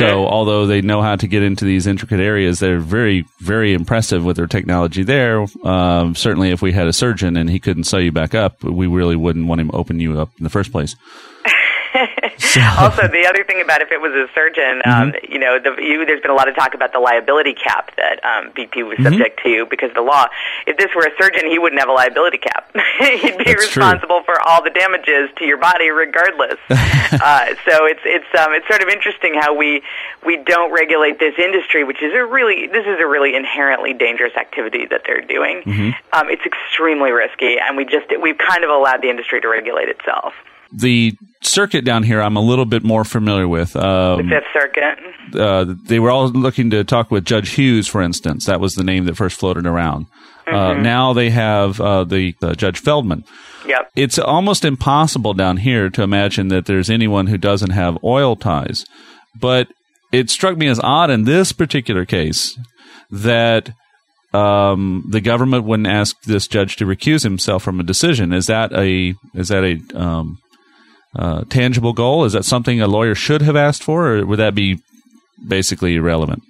So, 0.01 0.27
although 0.27 0.65
they 0.65 0.81
know 0.81 1.01
how 1.01 1.15
to 1.15 1.27
get 1.27 1.43
into 1.43 1.65
these 1.65 1.87
intricate 1.87 2.19
areas, 2.19 2.59
they're 2.59 2.79
very, 2.79 3.25
very 3.39 3.73
impressive 3.73 4.23
with 4.25 4.37
their 4.37 4.47
technology 4.47 5.03
there. 5.03 5.45
Um, 5.63 6.15
certainly, 6.15 6.51
if 6.51 6.61
we 6.61 6.71
had 6.71 6.87
a 6.87 6.93
surgeon 6.93 7.37
and 7.37 7.49
he 7.49 7.59
couldn't 7.59 7.85
sew 7.85 7.97
you 7.97 8.11
back 8.11 8.35
up, 8.35 8.63
we 8.63 8.87
really 8.87 9.15
wouldn't 9.15 9.47
want 9.47 9.61
him 9.61 9.69
to 9.69 9.75
open 9.75 9.99
you 9.99 10.19
up 10.19 10.31
in 10.37 10.43
the 10.43 10.49
first 10.49 10.71
place. 10.71 10.95
Also, 12.79 13.07
the 13.07 13.25
other 13.27 13.43
thing 13.43 13.61
about 13.61 13.81
if 13.81 13.91
it 13.91 14.01
was 14.01 14.11
a 14.11 14.27
surgeon, 14.33 14.81
um, 14.85 15.11
mm-hmm. 15.11 15.31
you 15.31 15.39
know, 15.39 15.59
the, 15.59 15.75
you, 15.81 16.05
there's 16.05 16.21
been 16.21 16.31
a 16.31 16.35
lot 16.35 16.47
of 16.47 16.55
talk 16.55 16.73
about 16.73 16.91
the 16.91 16.99
liability 16.99 17.53
cap 17.53 17.91
that 17.97 18.19
um, 18.23 18.51
BP 18.51 18.87
was 18.87 18.97
mm-hmm. 18.97 19.13
subject 19.13 19.39
to 19.43 19.65
because 19.69 19.89
of 19.89 19.95
the 19.95 20.01
law. 20.01 20.27
If 20.67 20.77
this 20.77 20.89
were 20.95 21.03
a 21.03 21.13
surgeon, 21.17 21.49
he 21.49 21.59
wouldn't 21.59 21.79
have 21.79 21.89
a 21.89 21.93
liability 21.93 22.39
cap. 22.39 22.71
He'd 22.99 23.37
be 23.37 23.45
That's 23.45 23.67
responsible 23.67 24.23
true. 24.23 24.35
for 24.35 24.41
all 24.47 24.63
the 24.63 24.69
damages 24.69 25.29
to 25.37 25.45
your 25.45 25.57
body, 25.57 25.89
regardless. 25.89 26.59
uh, 26.69 27.55
so 27.67 27.85
it's 27.85 28.03
it's 28.05 28.31
um, 28.37 28.53
it's 28.53 28.67
sort 28.67 28.81
of 28.81 28.89
interesting 28.89 29.33
how 29.35 29.55
we 29.55 29.81
we 30.25 30.37
don't 30.37 30.71
regulate 30.71 31.19
this 31.19 31.35
industry, 31.37 31.83
which 31.83 32.01
is 32.01 32.13
a 32.13 32.25
really 32.25 32.67
this 32.67 32.85
is 32.85 32.99
a 32.99 33.07
really 33.07 33.35
inherently 33.35 33.93
dangerous 33.93 34.35
activity 34.35 34.85
that 34.89 35.03
they're 35.05 35.21
doing. 35.21 35.61
Mm-hmm. 35.63 35.89
Um, 36.13 36.29
it's 36.29 36.45
extremely 36.45 37.11
risky, 37.11 37.57
and 37.59 37.77
we 37.77 37.85
just 37.85 38.07
we've 38.21 38.37
kind 38.37 38.63
of 38.63 38.69
allowed 38.69 39.01
the 39.01 39.09
industry 39.09 39.41
to 39.41 39.47
regulate 39.47 39.89
itself. 39.89 40.33
The 40.73 41.13
circuit 41.41 41.85
down 41.85 42.03
here, 42.03 42.21
I'm 42.21 42.35
a 42.35 42.41
little 42.41 42.65
bit 42.65 42.83
more 42.83 43.03
familiar 43.03 43.47
with. 43.47 43.75
Um, 43.75 44.27
the 44.29 44.35
Fifth 44.35 44.53
Circuit. 44.53 44.81
Uh, 45.33 45.75
they 45.85 45.99
were 45.99 46.11
all 46.11 46.29
looking 46.29 46.69
to 46.71 46.83
talk 46.83 47.11
with 47.11 47.25
Judge 47.25 47.51
Hughes, 47.51 47.87
for 47.87 48.01
instance. 48.01 48.45
That 48.45 48.59
was 48.59 48.75
the 48.75 48.83
name 48.83 49.05
that 49.05 49.15
first 49.15 49.39
floated 49.39 49.65
around. 49.65 50.07
Uh, 50.47 50.51
mm-hmm. 50.51 50.79
Uh, 50.79 50.81
now 50.81 51.13
they 51.13 51.29
have 51.29 51.79
uh, 51.79 52.03
the 52.03 52.33
Judge 52.57 52.79
Feldman. 52.79 53.23
Yep. 53.67 53.91
It's 53.95 54.19
almost 54.19 54.65
impossible 54.65 55.33
down 55.33 55.57
here 55.57 55.89
to 55.89 56.03
imagine 56.03 56.47
that 56.49 56.65
there's 56.65 56.89
anyone 56.89 57.27
who 57.27 57.37
doesn't 57.37 57.69
have 57.69 58.03
oil 58.03 58.35
ties. 58.35 58.85
But 59.39 59.67
it 60.11 60.29
struck 60.29 60.57
me 60.57 60.67
as 60.67 60.79
odd 60.79 61.09
in 61.09 61.23
this 61.23 61.51
particular 61.51 62.05
case 62.05 62.57
that 63.09 63.73
um, 64.33 65.05
the 65.09 65.21
government 65.21 65.65
wouldn't 65.65 65.87
ask 65.87 66.21
this 66.23 66.47
judge 66.47 66.75
to 66.77 66.85
recuse 66.85 67.23
himself 67.23 67.63
from 67.63 67.79
a 67.79 67.83
decision. 67.83 68.33
Is 68.33 68.47
that 68.47 68.73
a 68.73 69.13
is 69.33 69.49
that 69.49 69.63
a 69.63 69.97
um, 69.97 70.39
uh, 71.15 71.43
tangible 71.49 71.93
goal? 71.93 72.25
Is 72.25 72.33
that 72.33 72.45
something 72.45 72.81
a 72.81 72.87
lawyer 72.87 73.15
should 73.15 73.41
have 73.41 73.55
asked 73.55 73.83
for, 73.83 74.07
or 74.07 74.25
would 74.25 74.39
that 74.39 74.55
be 74.55 74.79
basically 75.45 75.95
irrelevant? 75.95 76.43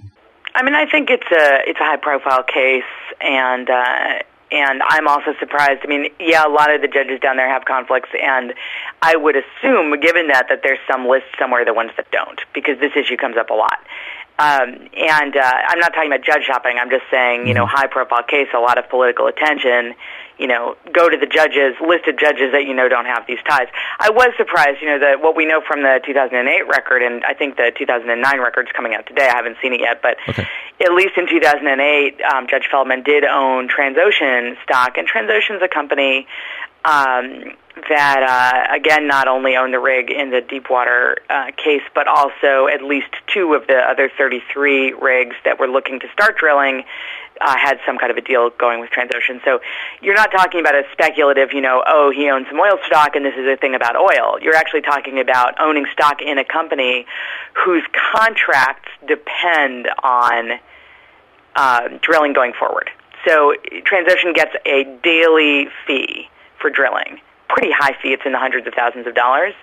I 0.54 0.64
mean, 0.64 0.76
I 0.76 0.86
think 0.86 1.10
it's 1.10 1.32
a 1.32 1.70
it's 1.70 1.80
a 1.80 1.84
high 1.84 1.98
profile 1.98 2.44
case, 2.44 2.84
and 3.22 3.70
uh, 3.70 4.20
and 4.52 4.82
I'm 4.84 5.08
also 5.08 5.34
surprised. 5.40 5.82
I 5.84 5.88
mean, 5.88 6.10
yeah, 6.20 6.46
a 6.46 6.50
lot 6.50 6.74
of 6.74 6.82
the 6.82 6.88
judges 6.88 7.20
down 7.22 7.38
there 7.38 7.50
have 7.50 7.66
conflicts, 7.66 8.10
and 8.22 8.54
I 9.02 9.16
would 9.16 9.36
assume, 9.36 9.98
given 10.02 10.28
that, 10.28 10.48
that 10.50 10.60
there's 10.64 10.80
some 10.90 11.08
list 11.08 11.26
somewhere 11.40 11.64
the 11.64 11.74
ones 11.74 11.92
that 11.98 12.12
don't, 12.12 12.40
because 12.54 12.78
this 12.80 12.92
issue 12.96 13.16
comes 13.18 13.38
up 13.38 13.50
a 13.50 13.54
lot. 13.54 13.80
Um, 14.40 14.90
and 14.98 15.38
uh, 15.38 15.54
I'm 15.68 15.80
not 15.80 15.94
talking 15.94 16.12
about 16.12 16.26
judge 16.26 16.44
shopping. 16.46 16.78
I'm 16.82 16.90
just 16.90 17.04
saying, 17.12 17.48
you 17.48 17.54
know, 17.54 17.66
mm-hmm. 17.66 17.78
high 17.78 17.88
profile 17.88 18.24
case, 18.24 18.48
a 18.56 18.60
lot 18.60 18.78
of 18.78 18.90
political 18.90 19.28
attention. 19.28 19.94
You 20.42 20.48
know, 20.48 20.74
go 20.92 21.06
to 21.06 21.18
the 21.18 21.30
judges, 21.30 21.78
listed 21.78 22.18
judges 22.18 22.50
that 22.58 22.66
you 22.66 22.74
know 22.74 22.90
don't 22.90 23.06
have 23.06 23.28
these 23.28 23.38
ties. 23.48 23.70
I 24.00 24.10
was 24.10 24.34
surprised, 24.38 24.82
you 24.82 24.90
know, 24.90 24.98
that 24.98 25.22
what 25.22 25.36
we 25.38 25.46
know 25.46 25.62
from 25.62 25.84
the 25.86 26.02
2008 26.02 26.66
record, 26.66 27.04
and 27.06 27.22
I 27.24 27.36
think 27.38 27.58
the 27.58 27.72
2009 27.78 28.18
record's 28.42 28.72
coming 28.74 28.96
out 28.96 29.06
today. 29.06 29.30
I 29.30 29.38
haven't 29.38 29.58
seen 29.62 29.74
it 29.74 29.82
yet, 29.82 30.02
but 30.02 30.18
okay. 30.28 30.48
at 30.82 30.94
least 30.98 31.14
in 31.16 31.30
2008, 31.30 31.70
um, 32.26 32.48
Judge 32.50 32.66
Feldman 32.72 33.04
did 33.04 33.24
own 33.24 33.70
Transocean 33.70 34.58
stock, 34.64 34.98
and 34.98 35.08
Transocean's 35.08 35.62
a 35.62 35.70
company 35.70 36.26
um, 36.86 37.54
that 37.90 38.22
uh, 38.24 38.76
again 38.76 39.08
not 39.08 39.28
only 39.28 39.56
owned 39.56 39.74
the 39.74 39.80
rig 39.80 40.12
in 40.12 40.32
the 40.32 40.42
Deepwater 40.42 41.18
uh, 41.30 41.52
case, 41.56 41.84
but 41.94 42.08
also 42.08 42.68
at 42.68 42.82
least 42.84 43.14
two 43.34 43.54
of 43.54 43.68
the 43.68 43.78
other 43.78 44.10
33 44.18 44.94
rigs 44.94 45.36
that 45.46 45.60
were 45.60 45.68
looking 45.68 46.00
to 46.00 46.08
start 46.14 46.38
drilling 46.38 46.84
uh, 47.44 47.58
had 47.58 47.80
some 47.86 47.98
kind 47.98 48.12
of 48.12 48.18
a 48.18 48.22
deal 48.22 48.50
going 48.52 48.80
with 48.80 48.90
Transocean. 48.92 49.44
So 49.44 49.60
you're 50.02 50.16
not 50.16 50.32
talking 50.32 50.60
about 50.60 50.76
a 50.76 50.84
speculative, 50.92 51.54
you 51.54 51.62
know, 51.62 51.84
oh, 51.86 52.12
he 52.16 52.30
owns 52.30 52.48
some 52.48 52.60
oil 52.60 52.78
stock 52.86 53.16
and 53.16 53.26
this 53.26 53.36
is 53.36 53.48
a 53.48 53.58
thing 53.58 53.76
about 53.76 53.96
oil. 53.96 54.40
You're 54.42 54.56
actually 54.56 54.82
talking 54.82 55.20
about 55.20 55.60
owning 55.60 55.86
stock 55.92 56.22
in 56.22 56.38
a 56.38 56.46
company 56.46 57.06
whose 57.54 57.84
contracts 58.14 58.92
depend 59.08 59.88
on 60.04 60.60
uh, 61.56 61.90
drilling 62.02 62.34
going 62.34 62.54
forward. 62.54 62.90
So 63.28 63.56
Transocean 63.72 64.34
gets 64.34 64.56
a 64.66 64.84
daily 65.04 65.68
fee 65.86 66.30
for 66.60 66.70
drilling 66.70 67.20
pretty 67.52 67.72
high 67.72 67.96
fee. 68.02 68.14
It's 68.14 68.24
in 68.26 68.32
the 68.32 68.40
hundreds 68.40 68.66
of 68.66 68.74
thousands 68.74 69.08
of 69.08 69.14
dollars. 69.14 69.54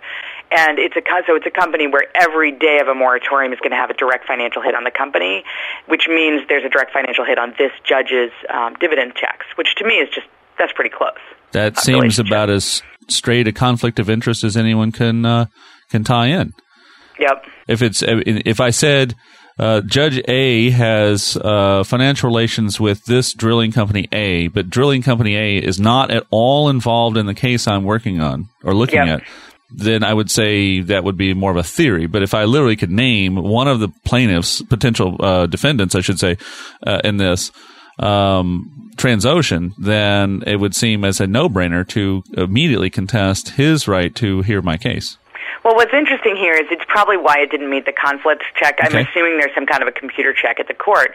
And 0.51 0.79
it's 0.79 0.97
a 0.97 1.03
so 1.27 1.37
it's 1.37 1.47
a 1.47 1.51
company 1.51 1.87
where 1.87 2.05
every 2.15 2.53
day 2.53 2.79
of 2.81 2.89
a 2.89 2.95
moratorium 2.95 3.53
is 3.53 3.59
going 3.61 3.73
to 3.73 3.77
have 3.77 3.91
a 3.91 3.95
direct 3.95 4.27
financial 4.27 4.63
hit 4.63 4.75
on 4.75 4.85
the 4.85 4.91
company, 4.91 5.45
which 5.87 6.09
means 6.09 6.43
there's 6.49 6.65
a 6.65 6.71
direct 6.71 6.93
financial 6.93 7.25
hit 7.25 7.39
on 7.39 7.55
this 7.59 7.73
judge's 7.85 8.33
um, 8.49 8.75
dividend 8.81 9.15
checks, 9.15 9.47
which 9.57 9.75
to 9.77 9.85
me 9.85 9.95
is 9.95 10.09
just 10.09 10.27
that's 10.59 10.73
pretty 10.73 10.91
close. 10.91 11.21
That 11.53 11.77
uh, 11.77 11.81
seems 11.81 12.19
about 12.19 12.51
as 12.51 12.83
straight 13.09 13.47
a 13.47 13.53
conflict 13.53 13.99
of 13.99 14.09
interest 14.09 14.45
as 14.45 14.57
anyone 14.57 14.93
can 14.93 15.25
uh, 15.25 15.47
can 15.91 16.05
tie 16.05 16.29
in. 16.29 16.55
Yep. 17.19 17.45
If 17.67 17.83
it's 17.83 18.03
if 18.07 18.61
I 18.61 18.71
said 18.71 19.15
uh, 19.59 19.81
Judge 19.81 20.23
A 20.29 20.71
has 20.71 21.37
uh, 21.37 21.83
financial 21.83 22.29
relations 22.29 22.79
with 22.79 23.05
this 23.07 23.33
drilling 23.33 23.73
company 23.73 24.09
A, 24.13 24.49
but 24.49 24.71
drilling 24.71 25.03
company 25.03 25.37
A 25.37 25.59
is 25.59 25.81
not 25.81 26.11
at 26.11 26.25
all 26.31 26.69
involved 26.69 27.17
in 27.17 27.27
the 27.27 27.35
case 27.35 27.67
I'm 27.67 27.85
working 27.85 28.21
on 28.21 28.49
or 28.63 28.75
looking 28.75 29.05
yep. 29.05 29.21
at. 29.21 29.29
Then 29.71 30.03
I 30.03 30.15
would 30.15 30.31
say 30.31 30.81
that 30.81 31.05
would 31.05 31.17
be 31.17 31.35
more 31.35 31.51
of 31.51 31.57
a 31.57 31.63
theory. 31.63 32.07
But 32.07 32.23
if 32.23 32.33
I 32.33 32.45
literally 32.45 32.77
could 32.77 32.91
name 32.91 33.37
one 33.37 33.69
of 33.69 33.81
the 33.81 33.89
plaintiffs, 34.05 34.63
potential 34.63 35.17
uh, 35.21 35.47
defendants, 35.47 35.95
I 35.95 36.01
should 36.01 36.19
say, 36.19 36.39
uh, 36.87 37.01
in 37.05 37.19
this 37.19 37.53
um, 37.99 38.91
Transocean, 38.97 39.75
then 39.79 40.43
it 40.47 40.57
would 40.57 40.75
seem 40.75 41.05
as 41.05 41.21
a 41.21 41.27
no-brainer 41.27 41.87
to 41.89 42.23
immediately 42.35 42.91
contest 42.91 43.51
his 43.51 43.87
right 43.87 44.15
to 44.17 44.43
hear 44.43 44.63
my 44.63 44.77
case. 44.77 45.19
Well, 45.65 45.75
what's 45.75 45.93
interesting 45.93 46.37
here 46.37 46.55
is 46.55 46.67
it's 46.71 46.85
probably 46.89 47.17
why 47.17 47.41
it 47.41 47.51
didn't 47.51 47.69
meet 47.69 47.85
the 47.85 47.93
conflicts 47.93 48.47
check. 48.55 48.79
I'm 48.81 48.95
assuming 48.95 49.39
there's 49.39 49.55
some 49.55 49.67
kind 49.67 49.83
of 49.83 49.89
a 49.89 49.93
computer 49.93 50.33
check 50.33 50.61
at 50.61 50.69
the 50.69 50.75
court. 50.75 51.15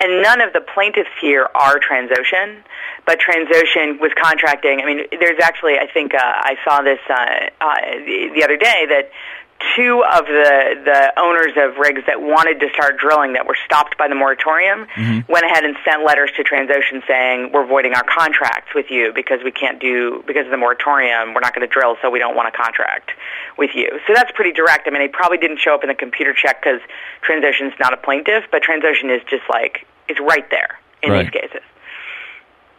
And 0.00 0.22
none 0.22 0.40
of 0.40 0.52
the 0.52 0.60
plaintiffs 0.60 1.10
here 1.20 1.48
are 1.54 1.78
Transocean, 1.78 2.62
but 3.06 3.18
Transocean 3.20 4.00
was 4.00 4.12
contracting. 4.20 4.80
I 4.80 4.86
mean, 4.86 5.06
there's 5.18 5.40
actually, 5.42 5.78
I 5.78 5.86
think, 5.92 6.14
uh, 6.14 6.18
I 6.20 6.56
saw 6.64 6.82
this 6.82 7.00
uh, 7.08 7.50
uh, 7.60 7.74
the 8.34 8.42
other 8.44 8.56
day 8.56 8.86
that 8.88 9.10
two 9.76 10.02
of 10.04 10.26
the 10.26 10.82
the 10.84 11.12
owners 11.18 11.52
of 11.56 11.78
rigs 11.78 12.02
that 12.06 12.20
wanted 12.20 12.60
to 12.60 12.68
start 12.70 12.98
drilling 12.98 13.34
that 13.34 13.46
were 13.46 13.56
stopped 13.64 13.96
by 13.96 14.08
the 14.08 14.14
moratorium 14.14 14.86
mm-hmm. 14.86 15.32
went 15.32 15.44
ahead 15.44 15.64
and 15.64 15.76
sent 15.84 16.04
letters 16.04 16.30
to 16.36 16.42
Transocean 16.44 17.06
saying 17.06 17.50
we're 17.52 17.66
voiding 17.66 17.94
our 17.94 18.04
contracts 18.04 18.74
with 18.74 18.90
you 18.90 19.12
because 19.14 19.40
we 19.44 19.52
can't 19.52 19.80
do 19.80 20.22
because 20.26 20.44
of 20.44 20.50
the 20.50 20.58
moratorium 20.58 21.34
we're 21.34 21.40
not 21.40 21.54
going 21.54 21.66
to 21.66 21.72
drill 21.72 21.96
so 22.02 22.10
we 22.10 22.18
don't 22.18 22.36
want 22.36 22.48
a 22.48 22.56
contract 22.56 23.12
with 23.56 23.70
you. 23.74 23.88
So 24.06 24.12
that's 24.14 24.32
pretty 24.32 24.52
direct. 24.52 24.86
I 24.86 24.90
mean, 24.90 25.02
it 25.02 25.12
probably 25.12 25.38
didn't 25.38 25.60
show 25.60 25.74
up 25.74 25.82
in 25.82 25.88
the 25.88 25.94
computer 25.94 26.34
check 26.34 26.62
because 26.62 26.80
Transocean's 27.22 27.78
not 27.78 27.92
a 27.92 27.96
plaintiff, 27.96 28.44
but 28.50 28.62
Transocean 28.62 29.14
is 29.14 29.22
just 29.30 29.44
like 29.48 29.86
it's 30.08 30.20
right 30.20 30.48
there 30.50 30.78
in 31.02 31.10
right. 31.10 31.24
these 31.24 31.40
cases. 31.40 31.62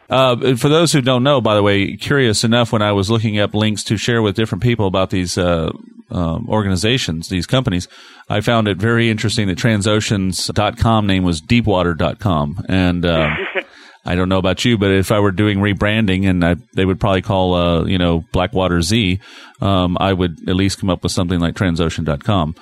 Uh, 0.10 0.56
for 0.56 0.70
those 0.70 0.92
who 0.92 1.02
don't 1.02 1.24
know, 1.24 1.42
by 1.42 1.56
the 1.56 1.64
way, 1.64 1.96
curious 1.96 2.44
enough, 2.44 2.72
when 2.72 2.82
I 2.82 2.92
was 2.92 3.10
looking 3.10 3.40
up 3.40 3.54
links 3.54 3.84
to 3.86 3.98
share 3.98 4.22
with 4.22 4.36
different 4.36 4.64
people 4.64 4.88
about 4.88 5.10
these 5.10 5.38
uh, 5.38 5.72
um, 6.12 6.48
organizations, 6.50 7.30
these 7.30 7.48
companies, 7.48 7.88
I 8.30 8.42
found 8.42 8.68
it 8.68 8.78
very 8.78 9.10
interesting 9.10 9.48
that 9.48 9.58
Transocean's.com 9.58 11.08
name 11.08 11.24
was 11.24 11.42
Deepwater.com. 11.42 12.66
And 12.70 13.06
uh, 13.06 13.30
I 14.06 14.16
don't 14.16 14.30
know 14.30 14.38
about 14.38 14.64
you, 14.64 14.78
but 14.78 14.92
if 14.92 15.12
I 15.12 15.20
were 15.20 15.32
doing 15.32 15.58
rebranding 15.60 16.30
and 16.30 16.46
I, 16.46 16.56
they 16.74 16.86
would 16.86 17.00
probably 17.00 17.24
call, 17.24 17.56
uh, 17.56 17.86
you 17.86 17.98
know, 17.98 18.24
Blackwater 18.32 18.78
Xe, 18.78 19.20
um, 19.62 19.98
I 20.00 20.14
would 20.14 20.48
at 20.48 20.56
least 20.56 20.80
come 20.80 20.90
up 20.90 21.02
with 21.02 21.12
something 21.12 21.40
like 21.40 21.56
Transocean.com. 21.56 22.56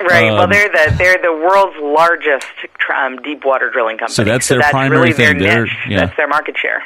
Right. 0.00 0.28
Um, 0.28 0.36
well, 0.36 0.48
they're 0.48 0.68
the 0.68 0.94
they're 0.98 1.18
the 1.22 1.32
world's 1.32 1.76
largest 1.80 2.46
um, 2.94 3.16
deep 3.22 3.44
water 3.44 3.70
drilling 3.70 3.98
company. 3.98 4.14
So 4.14 4.24
that's 4.24 4.46
so 4.46 4.54
their 4.54 4.62
that's 4.62 4.72
primary 4.72 5.00
really 5.00 5.12
thing. 5.14 5.38
Their 5.38 5.64
niche. 5.64 5.76
Yeah. 5.88 6.06
That's 6.06 6.16
their 6.16 6.28
market 6.28 6.56
share. 6.58 6.82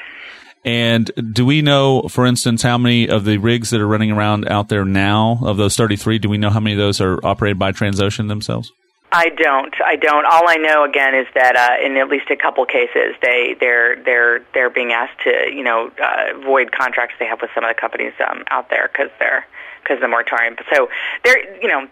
And 0.64 1.10
do 1.32 1.44
we 1.44 1.60
know, 1.60 2.02
for 2.08 2.24
instance, 2.24 2.62
how 2.62 2.78
many 2.78 3.06
of 3.08 3.24
the 3.24 3.36
rigs 3.36 3.70
that 3.70 3.80
are 3.80 3.86
running 3.86 4.10
around 4.10 4.48
out 4.48 4.68
there 4.70 4.84
now, 4.86 5.40
of 5.42 5.58
those 5.58 5.76
33, 5.76 6.18
do 6.18 6.28
we 6.30 6.38
know 6.38 6.48
how 6.48 6.60
many 6.60 6.72
of 6.72 6.78
those 6.78 7.02
are 7.02 7.20
operated 7.24 7.58
by 7.58 7.72
Transocean 7.72 8.28
themselves? 8.28 8.72
I 9.14 9.28
don't. 9.28 9.74
I 9.80 9.94
don't. 9.94 10.26
All 10.26 10.48
I 10.48 10.56
know 10.56 10.84
again 10.84 11.14
is 11.14 11.26
that 11.34 11.54
uh, 11.54 11.86
in 11.86 11.96
at 11.96 12.08
least 12.08 12.30
a 12.30 12.36
couple 12.36 12.66
cases, 12.66 13.14
they 13.22 13.54
they're 13.60 14.02
they're 14.02 14.44
they're 14.52 14.70
being 14.70 14.92
asked 14.92 15.20
to 15.22 15.54
you 15.54 15.62
know 15.62 15.92
uh, 16.02 16.36
void 16.44 16.72
contracts 16.72 17.14
they 17.20 17.26
have 17.26 17.40
with 17.40 17.50
some 17.54 17.62
of 17.62 17.70
the 17.74 17.80
companies 17.80 18.12
um, 18.28 18.42
out 18.50 18.70
there 18.70 18.90
because 18.92 19.10
they're 19.20 19.46
because 19.82 19.96
of 19.96 20.00
the 20.00 20.08
moratorium. 20.08 20.56
So 20.74 20.88
they're 21.22 21.62
you 21.62 21.68
know 21.68 21.86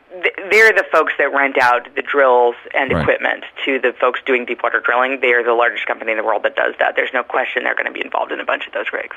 they're 0.51 0.73
the 0.73 0.85
folks 0.91 1.13
that 1.19 1.33
rent 1.33 1.59
out 1.63 1.95
the 1.95 2.03
drills 2.03 2.57
and 2.75 2.91
right. 2.93 3.03
equipment 3.03 3.45
to 3.67 3.79
the 3.79 3.93
folks 4.01 4.21
doing 4.27 4.45
deepwater 4.45 4.81
drilling. 4.81 5.21
They 5.21 5.33
are 5.33 5.45
the 5.45 5.55
largest 5.55 5.87
company 5.87 6.11
in 6.11 6.19
the 6.19 6.25
world 6.25 6.43
that 6.43 6.57
does 6.57 6.75
that. 6.81 6.97
There's 6.97 7.13
no 7.15 7.23
question 7.23 7.63
they're 7.63 7.77
going 7.77 7.87
to 7.87 7.93
be 7.93 8.05
involved 8.05 8.33
in 8.33 8.41
a 8.41 8.45
bunch 8.45 8.67
of 8.67 8.73
those 8.73 8.87
rigs. 8.93 9.15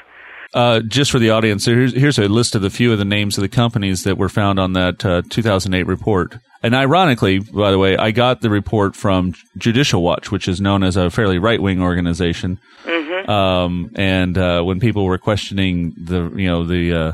Uh, 0.53 0.79
just 0.79 1.11
for 1.11 1.19
the 1.19 1.31
audience, 1.31 1.65
here's, 1.65 1.93
here's, 1.93 2.17
a 2.17 2.29
list 2.29 2.55
of 2.55 2.61
the 2.61 2.69
few 2.69 2.93
of 2.93 2.97
the 2.97 3.03
names 3.03 3.37
of 3.37 3.41
the 3.41 3.49
companies 3.49 4.03
that 4.03 4.17
were 4.17 4.29
found 4.29 4.57
on 4.57 4.71
that 4.71 5.03
uh, 5.03 5.21
2008 5.29 5.85
report. 5.85 6.37
And 6.65 6.73
ironically, 6.73 7.37
by 7.37 7.69
the 7.69 7.77
way, 7.77 7.95
I 7.95 8.09
got 8.09 8.41
the 8.41 8.49
report 8.49 8.95
from 8.95 9.35
Judicial 9.55 10.01
Watch, 10.01 10.31
which 10.31 10.47
is 10.47 10.59
known 10.59 10.81
as 10.81 10.97
a 10.97 11.11
fairly 11.11 11.37
right 11.37 11.61
wing 11.61 11.79
organization. 11.79 12.59
Mm-hmm. 12.85 13.29
Um, 13.29 13.91
and 13.93 14.35
uh, 14.35 14.63
when 14.63 14.79
people 14.79 15.05
were 15.05 15.19
questioning 15.19 15.93
the, 15.95 16.31
you 16.35 16.47
know, 16.47 16.65
the 16.65 16.91
uh, 16.91 17.11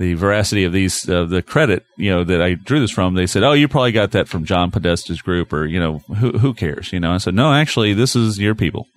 the 0.00 0.14
veracity 0.14 0.64
of 0.64 0.72
these 0.72 1.06
uh, 1.10 1.26
the 1.26 1.42
credit 1.42 1.84
you 1.98 2.10
know 2.10 2.24
that 2.24 2.40
I 2.40 2.54
drew 2.54 2.80
this 2.80 2.90
from 2.90 3.12
they 3.12 3.26
said 3.26 3.42
oh 3.42 3.52
you 3.52 3.68
probably 3.68 3.92
got 3.92 4.12
that 4.12 4.28
from 4.28 4.46
John 4.46 4.70
Podesta's 4.70 5.20
group 5.20 5.52
or 5.52 5.66
you 5.66 5.78
know 5.78 5.98
who 5.98 6.38
who 6.38 6.54
cares? 6.54 6.90
You 6.90 7.00
know 7.00 7.12
I 7.12 7.18
said 7.18 7.34
no 7.34 7.52
actually 7.52 7.92
this 7.92 8.16
is 8.16 8.38
your 8.38 8.54
people. 8.54 8.88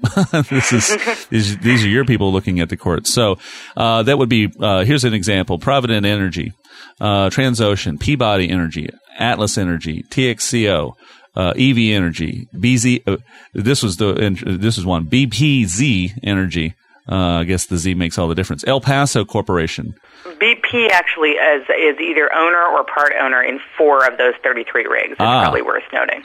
This 0.49 0.71
is 0.71 1.27
these, 1.29 1.57
these 1.57 1.83
are 1.83 1.89
your 1.89 2.05
people 2.05 2.31
looking 2.31 2.59
at 2.59 2.69
the 2.69 2.77
courts. 2.77 3.13
So 3.13 3.37
uh, 3.75 4.03
that 4.03 4.17
would 4.17 4.29
be 4.29 4.49
uh, 4.59 4.85
here's 4.85 5.03
an 5.03 5.13
example. 5.13 5.59
Provident 5.59 6.05
Energy 6.05 6.53
uh, 7.01 7.29
Transocean 7.29 7.99
Peabody 7.99 8.49
Energy 8.49 8.89
Atlas 9.19 9.57
Energy 9.57 10.03
TXCO 10.03 10.93
uh, 11.35 11.53
EV 11.57 11.77
Energy 11.77 12.47
BZ 12.55 13.05
uh, 13.05 13.17
this 13.53 13.83
was 13.83 13.97
the 13.97 14.13
this 14.45 14.77
is 14.77 14.85
one 14.85 15.07
BPZ 15.07 16.19
Energy 16.23 16.75
Uh, 17.09 17.15
I 17.15 17.43
guess 17.43 17.65
the 17.65 17.77
Z 17.77 17.95
makes 17.95 18.17
all 18.17 18.27
the 18.27 18.35
difference. 18.35 18.63
El 18.65 18.79
Paso 18.79 19.25
Corporation. 19.25 19.93
BP 20.23 20.89
actually 20.91 21.31
is 21.31 21.63
is 21.69 21.99
either 21.99 22.33
owner 22.33 22.63
or 22.63 22.85
part 22.85 23.13
owner 23.19 23.43
in 23.43 23.59
four 23.77 24.05
of 24.05 24.17
those 24.17 24.33
33 24.43 24.85
rigs. 24.85 25.11
It's 25.11 25.19
ah. 25.19 25.43
probably 25.43 25.61
worth 25.61 25.83
noting. 25.91 26.23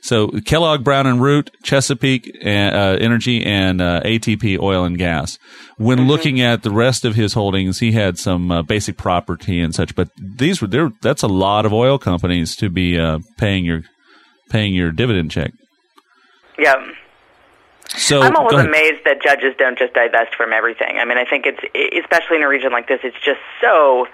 So 0.00 0.28
Kellogg, 0.44 0.84
Brown 0.84 1.06
and 1.06 1.20
Root, 1.22 1.50
Chesapeake 1.62 2.30
uh, 2.44 2.48
Energy, 2.48 3.42
and 3.42 3.80
uh, 3.80 4.02
ATP 4.04 4.60
Oil 4.60 4.84
and 4.84 4.98
Gas. 4.98 5.38
When 5.78 5.98
mm-hmm. 5.98 6.08
looking 6.08 6.40
at 6.42 6.62
the 6.62 6.70
rest 6.70 7.06
of 7.06 7.14
his 7.14 7.32
holdings, 7.32 7.78
he 7.78 7.92
had 7.92 8.18
some 8.18 8.50
uh, 8.50 8.62
basic 8.62 8.98
property 8.98 9.60
and 9.60 9.74
such. 9.74 9.94
But 9.94 10.10
these 10.18 10.60
were 10.60 10.68
there. 10.68 10.90
That's 11.00 11.22
a 11.22 11.26
lot 11.26 11.64
of 11.64 11.72
oil 11.72 11.98
companies 11.98 12.54
to 12.56 12.68
be 12.68 12.98
uh, 12.98 13.20
paying 13.38 13.64
your 13.64 13.82
paying 14.50 14.74
your 14.74 14.90
dividend 14.92 15.30
check. 15.30 15.52
Yeah. 16.58 16.74
So 17.88 18.20
I'm 18.20 18.36
always 18.36 18.64
amazed 18.64 19.04
that 19.04 19.22
judges 19.22 19.54
don't 19.58 19.78
just 19.78 19.94
divest 19.94 20.34
from 20.34 20.52
everything. 20.52 20.98
I 20.98 21.04
mean, 21.04 21.18
I 21.18 21.24
think 21.24 21.46
it's 21.46 21.60
especially 22.02 22.36
in 22.38 22.42
a 22.42 22.48
region 22.48 22.72
like 22.72 22.88
this, 22.88 23.00
it's 23.04 23.16
just 23.24 23.40
so 23.60 24.06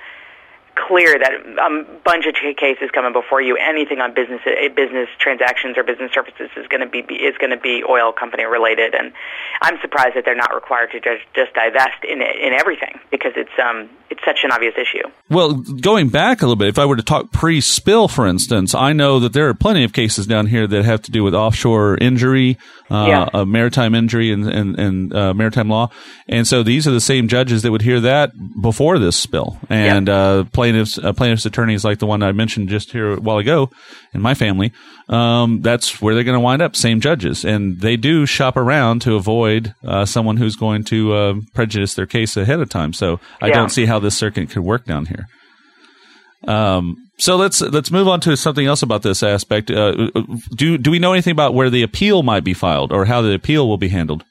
clear 0.88 1.18
that 1.18 1.32
a 1.32 1.98
bunch 2.04 2.26
of 2.26 2.34
cases 2.56 2.90
coming 2.92 3.12
before 3.12 3.40
you, 3.42 3.56
anything 3.56 4.00
on 4.00 4.14
business 4.14 4.40
eh, 4.46 4.68
business 4.68 5.08
transactions 5.18 5.76
or 5.76 5.84
business 5.84 6.12
services 6.12 6.50
is 6.56 6.66
going 6.68 6.80
to 6.80 6.86
be 6.86 7.00
is 7.14 7.36
going 7.38 7.50
to 7.50 7.56
be 7.56 7.82
oil 7.88 8.12
company 8.12 8.44
related, 8.44 8.94
and 8.94 9.12
I'm 9.62 9.78
surprised 9.80 10.16
that 10.16 10.24
they're 10.24 10.36
not 10.36 10.54
required 10.54 10.90
to 10.92 11.00
just, 11.00 11.22
just 11.34 11.54
divest 11.54 12.04
in 12.04 12.22
in 12.22 12.52
everything 12.52 12.98
because 13.10 13.32
it's 13.36 13.54
um 13.62 13.90
it's 14.10 14.20
such 14.24 14.40
an 14.44 14.52
obvious 14.52 14.74
issue. 14.76 15.06
Well, 15.28 15.54
going 15.54 16.08
back 16.08 16.42
a 16.42 16.46
little 16.46 16.56
bit, 16.56 16.68
if 16.68 16.78
I 16.78 16.86
were 16.86 16.96
to 16.96 17.02
talk 17.02 17.30
pre-spill, 17.30 18.08
for 18.08 18.26
instance, 18.26 18.74
I 18.74 18.92
know 18.92 19.20
that 19.20 19.32
there 19.32 19.48
are 19.48 19.54
plenty 19.54 19.84
of 19.84 19.92
cases 19.92 20.26
down 20.26 20.46
here 20.46 20.66
that 20.66 20.84
have 20.84 21.02
to 21.02 21.10
do 21.10 21.22
with 21.22 21.34
offshore 21.34 21.96
injury, 22.00 22.58
uh, 22.90 23.28
yeah. 23.32 23.44
maritime 23.44 23.94
injury, 23.94 24.32
and 24.32 24.46
and, 24.48 24.78
and 24.78 25.14
uh, 25.14 25.34
maritime 25.34 25.68
law, 25.68 25.90
and 26.28 26.46
so 26.46 26.62
these 26.62 26.88
are 26.88 26.90
the 26.90 27.00
same 27.00 27.28
judges 27.28 27.62
that 27.62 27.70
would 27.70 27.82
hear 27.82 28.00
that 28.00 28.32
before 28.60 28.98
this 28.98 29.16
spill, 29.16 29.58
and 29.68 30.08
yeah. 30.08 30.14
uh, 30.14 30.44
plaintiffs 30.44 30.98
uh, 30.98 31.12
plaintiffs 31.12 31.46
attorneys 31.46 31.84
like 31.84 31.98
the 31.98 32.06
one 32.06 32.22
I 32.22 32.32
mentioned 32.32 32.68
just 32.68 32.92
here 32.92 33.14
a 33.14 33.20
while 33.20 33.38
ago 33.38 33.70
in 34.12 34.20
my 34.20 34.34
family, 34.34 34.72
um, 35.08 35.60
that's 35.60 36.02
where 36.02 36.14
they're 36.14 36.24
going 36.24 36.36
to 36.36 36.40
wind 36.40 36.62
up. 36.62 36.74
Same 36.74 37.00
judges, 37.00 37.44
and 37.44 37.80
they 37.80 37.96
do 37.96 38.26
shop 38.26 38.56
around 38.56 39.02
to 39.02 39.14
avoid 39.14 39.74
uh, 39.84 40.04
someone 40.04 40.36
who's 40.36 40.56
going 40.56 40.84
to 40.84 41.12
uh, 41.14 41.34
prejudice 41.54 41.94
their 41.94 42.06
case 42.06 42.36
ahead 42.36 42.60
of 42.60 42.68
time. 42.68 42.92
So 42.92 43.20
I 43.40 43.48
yeah. 43.48 43.54
don't 43.54 43.70
see 43.70 43.86
how 43.86 43.98
this 43.98 44.16
circuit 44.16 44.50
could 44.50 44.64
work 44.64 44.84
down 44.84 45.06
here. 45.06 45.26
Um, 46.46 47.10
so 47.18 47.36
let's 47.36 47.60
let's 47.60 47.90
move 47.90 48.08
on 48.08 48.20
to 48.20 48.36
something 48.36 48.66
else 48.66 48.82
about 48.82 49.02
this 49.02 49.22
aspect. 49.22 49.70
Uh, 49.70 50.10
do 50.54 50.78
do 50.78 50.90
we 50.90 50.98
know 50.98 51.12
anything 51.12 51.32
about 51.32 51.54
where 51.54 51.68
the 51.68 51.82
appeal 51.82 52.22
might 52.22 52.44
be 52.44 52.54
filed 52.54 52.92
or 52.92 53.04
how 53.04 53.20
the 53.20 53.34
appeal 53.34 53.68
will 53.68 53.76
be 53.76 53.88
handled? 53.88 54.24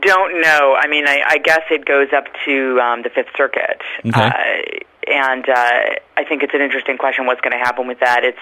Don't 0.00 0.40
know. 0.40 0.74
I 0.78 0.88
mean, 0.88 1.06
I, 1.06 1.22
I 1.26 1.38
guess 1.38 1.62
it 1.70 1.84
goes 1.84 2.08
up 2.16 2.24
to 2.44 2.80
um, 2.80 3.02
the 3.02 3.10
Fifth 3.10 3.30
Circuit. 3.36 3.80
Okay. 4.04 4.20
Uh, 4.20 4.84
and 5.06 5.48
uh, 5.48 5.94
I 6.16 6.24
think 6.28 6.42
it's 6.42 6.54
an 6.54 6.60
interesting 6.60 6.98
question. 6.98 7.26
What's 7.26 7.40
going 7.40 7.52
to 7.52 7.58
happen 7.58 7.86
with 7.86 8.00
that? 8.00 8.24
It's 8.24 8.38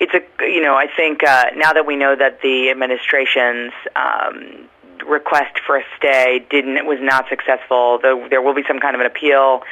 it's 0.00 0.12
a 0.14 0.46
you 0.46 0.62
know 0.62 0.74
I 0.74 0.86
think 0.94 1.22
uh, 1.22 1.46
now 1.56 1.72
that 1.72 1.86
we 1.86 1.96
know 1.96 2.16
that 2.16 2.40
the 2.42 2.70
administration's 2.70 3.72
um, 3.94 4.68
request 5.06 5.60
for 5.66 5.76
a 5.76 5.82
stay 5.96 6.46
didn't 6.50 6.86
was 6.86 6.98
not 7.00 7.26
successful, 7.28 7.98
though 8.02 8.26
there 8.30 8.40
will 8.40 8.54
be 8.54 8.64
some 8.66 8.80
kind 8.80 8.94
of 8.94 9.00
an 9.00 9.06
appeal. 9.06 9.62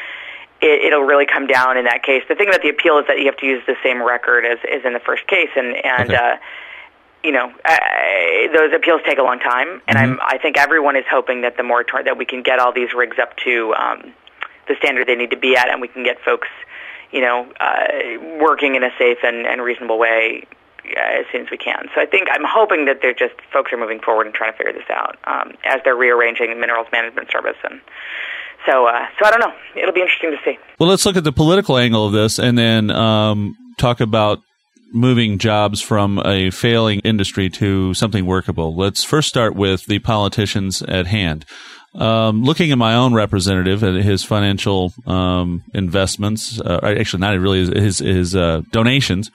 It, 0.62 0.86
it'll 0.86 1.02
really 1.02 1.26
come 1.26 1.46
down 1.46 1.76
in 1.76 1.84
that 1.84 2.02
case. 2.02 2.22
The 2.28 2.34
thing 2.34 2.48
about 2.48 2.62
the 2.62 2.70
appeal 2.70 2.98
is 2.98 3.06
that 3.08 3.18
you 3.18 3.26
have 3.26 3.36
to 3.38 3.46
use 3.46 3.62
the 3.66 3.76
same 3.82 4.02
record 4.02 4.44
as, 4.46 4.58
as 4.72 4.84
in 4.84 4.94
the 4.94 5.00
first 5.00 5.26
case, 5.26 5.50
and 5.54 5.76
and 5.84 6.10
okay. 6.10 6.16
uh, 6.16 6.36
you 7.22 7.32
know 7.32 7.52
uh, 7.64 7.76
those 8.54 8.72
appeals 8.74 9.02
take 9.04 9.18
a 9.18 9.22
long 9.22 9.38
time. 9.38 9.82
And 9.86 9.98
mm-hmm. 9.98 10.12
I'm 10.12 10.20
I 10.22 10.38
think 10.38 10.56
everyone 10.56 10.96
is 10.96 11.04
hoping 11.10 11.42
that 11.42 11.56
the 11.56 11.62
moratorium 11.62 12.06
that 12.06 12.16
we 12.16 12.24
can 12.24 12.42
get 12.42 12.58
all 12.58 12.72
these 12.72 12.94
rigs 12.94 13.18
up 13.18 13.36
to. 13.44 13.74
Um, 13.74 14.14
the 14.68 14.74
standard 14.78 15.06
they 15.06 15.14
need 15.14 15.30
to 15.30 15.36
be 15.36 15.56
at, 15.56 15.68
and 15.68 15.80
we 15.80 15.88
can 15.88 16.02
get 16.02 16.20
folks, 16.20 16.48
you 17.12 17.20
know, 17.20 17.46
uh, 17.60 17.86
working 18.40 18.74
in 18.74 18.82
a 18.82 18.90
safe 18.98 19.18
and, 19.22 19.46
and 19.46 19.62
reasonable 19.62 19.98
way 19.98 20.46
uh, 20.84 21.20
as 21.20 21.26
soon 21.32 21.42
as 21.42 21.50
we 21.50 21.56
can. 21.56 21.88
So 21.94 22.00
I 22.00 22.06
think 22.06 22.28
I'm 22.30 22.44
hoping 22.44 22.84
that 22.86 23.00
they're 23.02 23.14
just 23.14 23.34
folks 23.52 23.72
are 23.72 23.76
moving 23.76 24.00
forward 24.00 24.26
and 24.26 24.34
trying 24.34 24.52
to 24.52 24.58
figure 24.58 24.72
this 24.72 24.90
out 24.90 25.18
um, 25.24 25.54
as 25.64 25.80
they're 25.84 25.96
rearranging 25.96 26.50
the 26.50 26.56
minerals 26.56 26.88
management 26.92 27.30
service 27.30 27.56
and. 27.64 27.80
So, 28.66 28.86
uh, 28.86 29.06
so 29.18 29.26
I 29.26 29.30
don't 29.30 29.40
know. 29.40 29.52
It'll 29.80 29.94
be 29.94 30.00
interesting 30.00 30.32
to 30.32 30.38
see. 30.44 30.58
Well, 30.78 30.88
let's 30.88 31.06
look 31.06 31.16
at 31.16 31.24
the 31.24 31.32
political 31.32 31.78
angle 31.78 32.06
of 32.06 32.12
this, 32.12 32.38
and 32.38 32.58
then 32.58 32.90
um, 32.90 33.54
talk 33.78 34.00
about 34.00 34.40
moving 34.92 35.38
jobs 35.38 35.80
from 35.80 36.18
a 36.24 36.50
failing 36.50 37.00
industry 37.00 37.48
to 37.50 37.94
something 37.94 38.26
workable. 38.26 38.76
Let's 38.76 39.04
first 39.04 39.28
start 39.28 39.54
with 39.54 39.86
the 39.86 39.98
politicians 40.00 40.82
at 40.82 41.06
hand. 41.06 41.44
Um, 41.94 42.42
looking 42.42 42.72
at 42.72 42.78
my 42.78 42.94
own 42.94 43.14
representative 43.14 43.82
and 43.82 44.02
his 44.02 44.22
financial 44.22 44.92
um, 45.06 45.62
investments, 45.72 46.60
uh, 46.60 46.80
actually 46.82 47.20
not 47.20 47.38
really 47.38 47.66
his 47.80 48.00
his 48.00 48.36
uh, 48.36 48.62
donations, 48.70 49.30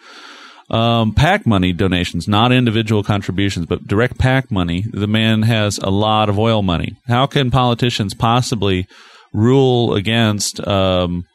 um, 0.70 1.14
PAC 1.14 1.48
money 1.48 1.74
donations, 1.74 2.28
not 2.28 2.52
individual 2.52 3.04
contributions, 3.04 3.66
but 3.66 3.88
direct 3.88 4.20
PAC 4.20 4.52
money. 4.52 4.86
The 4.92 5.08
man 5.08 5.42
has 5.42 5.80
a 5.80 5.90
lot 5.90 6.30
of 6.30 6.38
oil 6.38 6.62
money. 6.62 6.98
How 7.08 7.26
can 7.26 7.50
politicians 7.52 8.14
possibly 8.14 8.88
rule 9.34 9.94
against 9.96 10.66
um, 10.68 11.26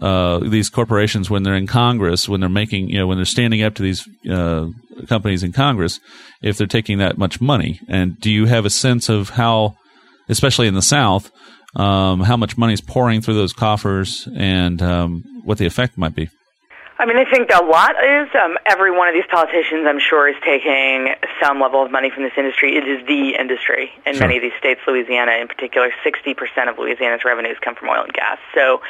uh, 0.00 0.38
these 0.40 0.68
corporations 0.68 1.30
when 1.30 1.42
they're 1.42 1.54
in 1.54 1.66
Congress, 1.66 2.28
when 2.28 2.40
they're 2.40 2.48
making, 2.48 2.88
you 2.88 2.98
know, 2.98 3.06
when 3.06 3.18
they're 3.18 3.24
standing 3.24 3.62
up 3.62 3.74
to 3.74 3.82
these 3.82 4.08
uh, 4.30 4.66
companies 5.08 5.42
in 5.42 5.52
Congress, 5.52 6.00
if 6.42 6.56
they're 6.56 6.66
taking 6.66 6.98
that 6.98 7.18
much 7.18 7.40
money? 7.40 7.80
And 7.88 8.18
do 8.20 8.30
you 8.30 8.46
have 8.46 8.64
a 8.64 8.70
sense 8.70 9.08
of 9.08 9.30
how 9.30 9.76
especially 10.28 10.66
in 10.66 10.74
the 10.74 10.82
South, 10.82 11.30
um, 11.74 12.20
how 12.20 12.36
much 12.36 12.56
money 12.56 12.72
is 12.72 12.80
pouring 12.80 13.20
through 13.20 13.34
those 13.34 13.52
coffers 13.52 14.28
and 14.34 14.80
um, 14.82 15.24
what 15.44 15.58
the 15.58 15.66
effect 15.66 15.98
might 15.98 16.14
be. 16.14 16.28
I 16.98 17.04
mean, 17.04 17.18
I 17.18 17.28
think 17.28 17.50
a 17.52 17.62
lot 17.62 17.92
is 18.02 18.28
um, 18.40 18.56
every 18.64 18.90
one 18.90 19.06
of 19.06 19.14
these 19.14 19.28
politicians, 19.30 19.84
I'm 19.86 20.00
sure, 20.00 20.28
is 20.28 20.36
taking 20.42 21.12
some 21.42 21.60
level 21.60 21.84
of 21.84 21.92
money 21.92 22.10
from 22.10 22.22
this 22.22 22.32
industry. 22.38 22.76
It 22.76 22.88
is 22.88 23.06
the 23.06 23.36
industry 23.36 23.92
in 24.06 24.14
sure. 24.14 24.22
many 24.22 24.36
of 24.38 24.42
these 24.42 24.56
states, 24.58 24.80
Louisiana 24.86 25.32
in 25.32 25.46
particular. 25.46 25.90
60% 26.00 26.70
of 26.70 26.78
Louisiana's 26.78 27.20
revenues 27.22 27.58
come 27.60 27.74
from 27.74 27.90
oil 27.90 28.04
and 28.04 28.12
gas. 28.14 28.38
So 28.54 28.80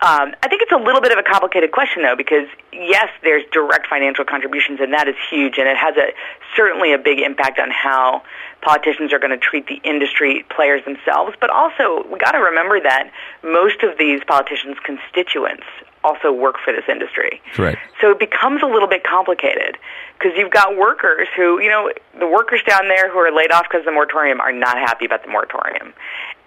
um, 0.00 0.36
I 0.44 0.48
think 0.48 0.60
it's 0.60 0.72
a 0.72 0.76
little 0.76 1.00
bit 1.00 1.10
of 1.10 1.18
a 1.18 1.24
complicated 1.24 1.72
question, 1.72 2.02
though, 2.02 2.14
because 2.14 2.46
yes, 2.70 3.08
there's 3.24 3.44
direct 3.50 3.88
financial 3.88 4.26
contributions, 4.26 4.78
and 4.80 4.92
that 4.92 5.08
is 5.08 5.16
huge, 5.30 5.56
and 5.56 5.66
it 5.66 5.76
has 5.76 5.96
a 5.96 6.12
certainly 6.54 6.92
a 6.92 6.98
big 6.98 7.18
impact 7.18 7.58
on 7.58 7.70
how 7.70 8.22
politicians 8.60 9.10
are 9.12 9.18
going 9.18 9.32
to 9.32 9.40
treat 9.40 9.66
the 9.66 9.80
industry 9.82 10.44
players 10.54 10.84
themselves. 10.84 11.34
But 11.40 11.48
also, 11.48 12.06
we 12.12 12.18
got 12.18 12.32
to 12.32 12.38
remember 12.38 12.78
that 12.78 13.10
most 13.42 13.82
of 13.82 13.96
these 13.96 14.20
politicians' 14.28 14.76
constituents 14.84 15.64
also 16.08 16.32
work 16.32 16.56
for 16.64 16.72
this 16.72 16.84
industry. 16.88 17.42
Right. 17.58 17.76
So 18.00 18.10
it 18.10 18.18
becomes 18.18 18.62
a 18.62 18.66
little 18.66 18.88
bit 18.88 19.04
complicated 19.04 19.76
because 20.16 20.32
you've 20.36 20.50
got 20.50 20.76
workers 20.76 21.28
who, 21.36 21.60
you 21.60 21.68
know, 21.68 21.92
the 22.18 22.26
workers 22.26 22.60
down 22.66 22.88
there 22.88 23.10
who 23.12 23.18
are 23.18 23.30
laid 23.30 23.52
off 23.52 23.64
because 23.68 23.80
of 23.80 23.86
the 23.86 23.92
moratorium 23.92 24.40
are 24.40 24.52
not 24.52 24.76
happy 24.78 25.04
about 25.04 25.22
the 25.22 25.30
moratorium. 25.30 25.92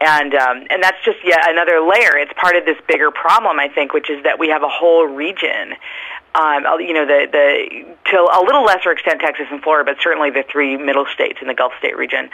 And 0.01 0.33
um, 0.33 0.65
and 0.71 0.81
that's 0.81 0.97
just 1.05 1.19
yet 1.23 1.47
another 1.47 1.79
layer. 1.79 2.17
It's 2.17 2.33
part 2.33 2.55
of 2.55 2.65
this 2.65 2.77
bigger 2.87 3.11
problem, 3.11 3.59
I 3.59 3.69
think, 3.69 3.93
which 3.93 4.09
is 4.09 4.23
that 4.23 4.39
we 4.39 4.49
have 4.49 4.63
a 4.63 4.69
whole 4.69 5.05
region 5.05 5.75
um, 6.33 6.63
you 6.79 6.93
know, 6.93 7.05
the, 7.05 7.27
the, 7.29 7.85
to 8.11 8.17
a 8.17 8.41
little 8.43 8.63
lesser 8.63 8.91
extent, 8.91 9.19
Texas 9.19 9.47
and 9.51 9.61
Florida, 9.61 9.91
but 9.91 10.01
certainly 10.01 10.29
the 10.29 10.43
three 10.49 10.77
middle 10.77 11.05
states 11.13 11.39
in 11.41 11.47
the 11.47 11.53
Gulf 11.53 11.73
state 11.79 11.97
region, 11.97 12.29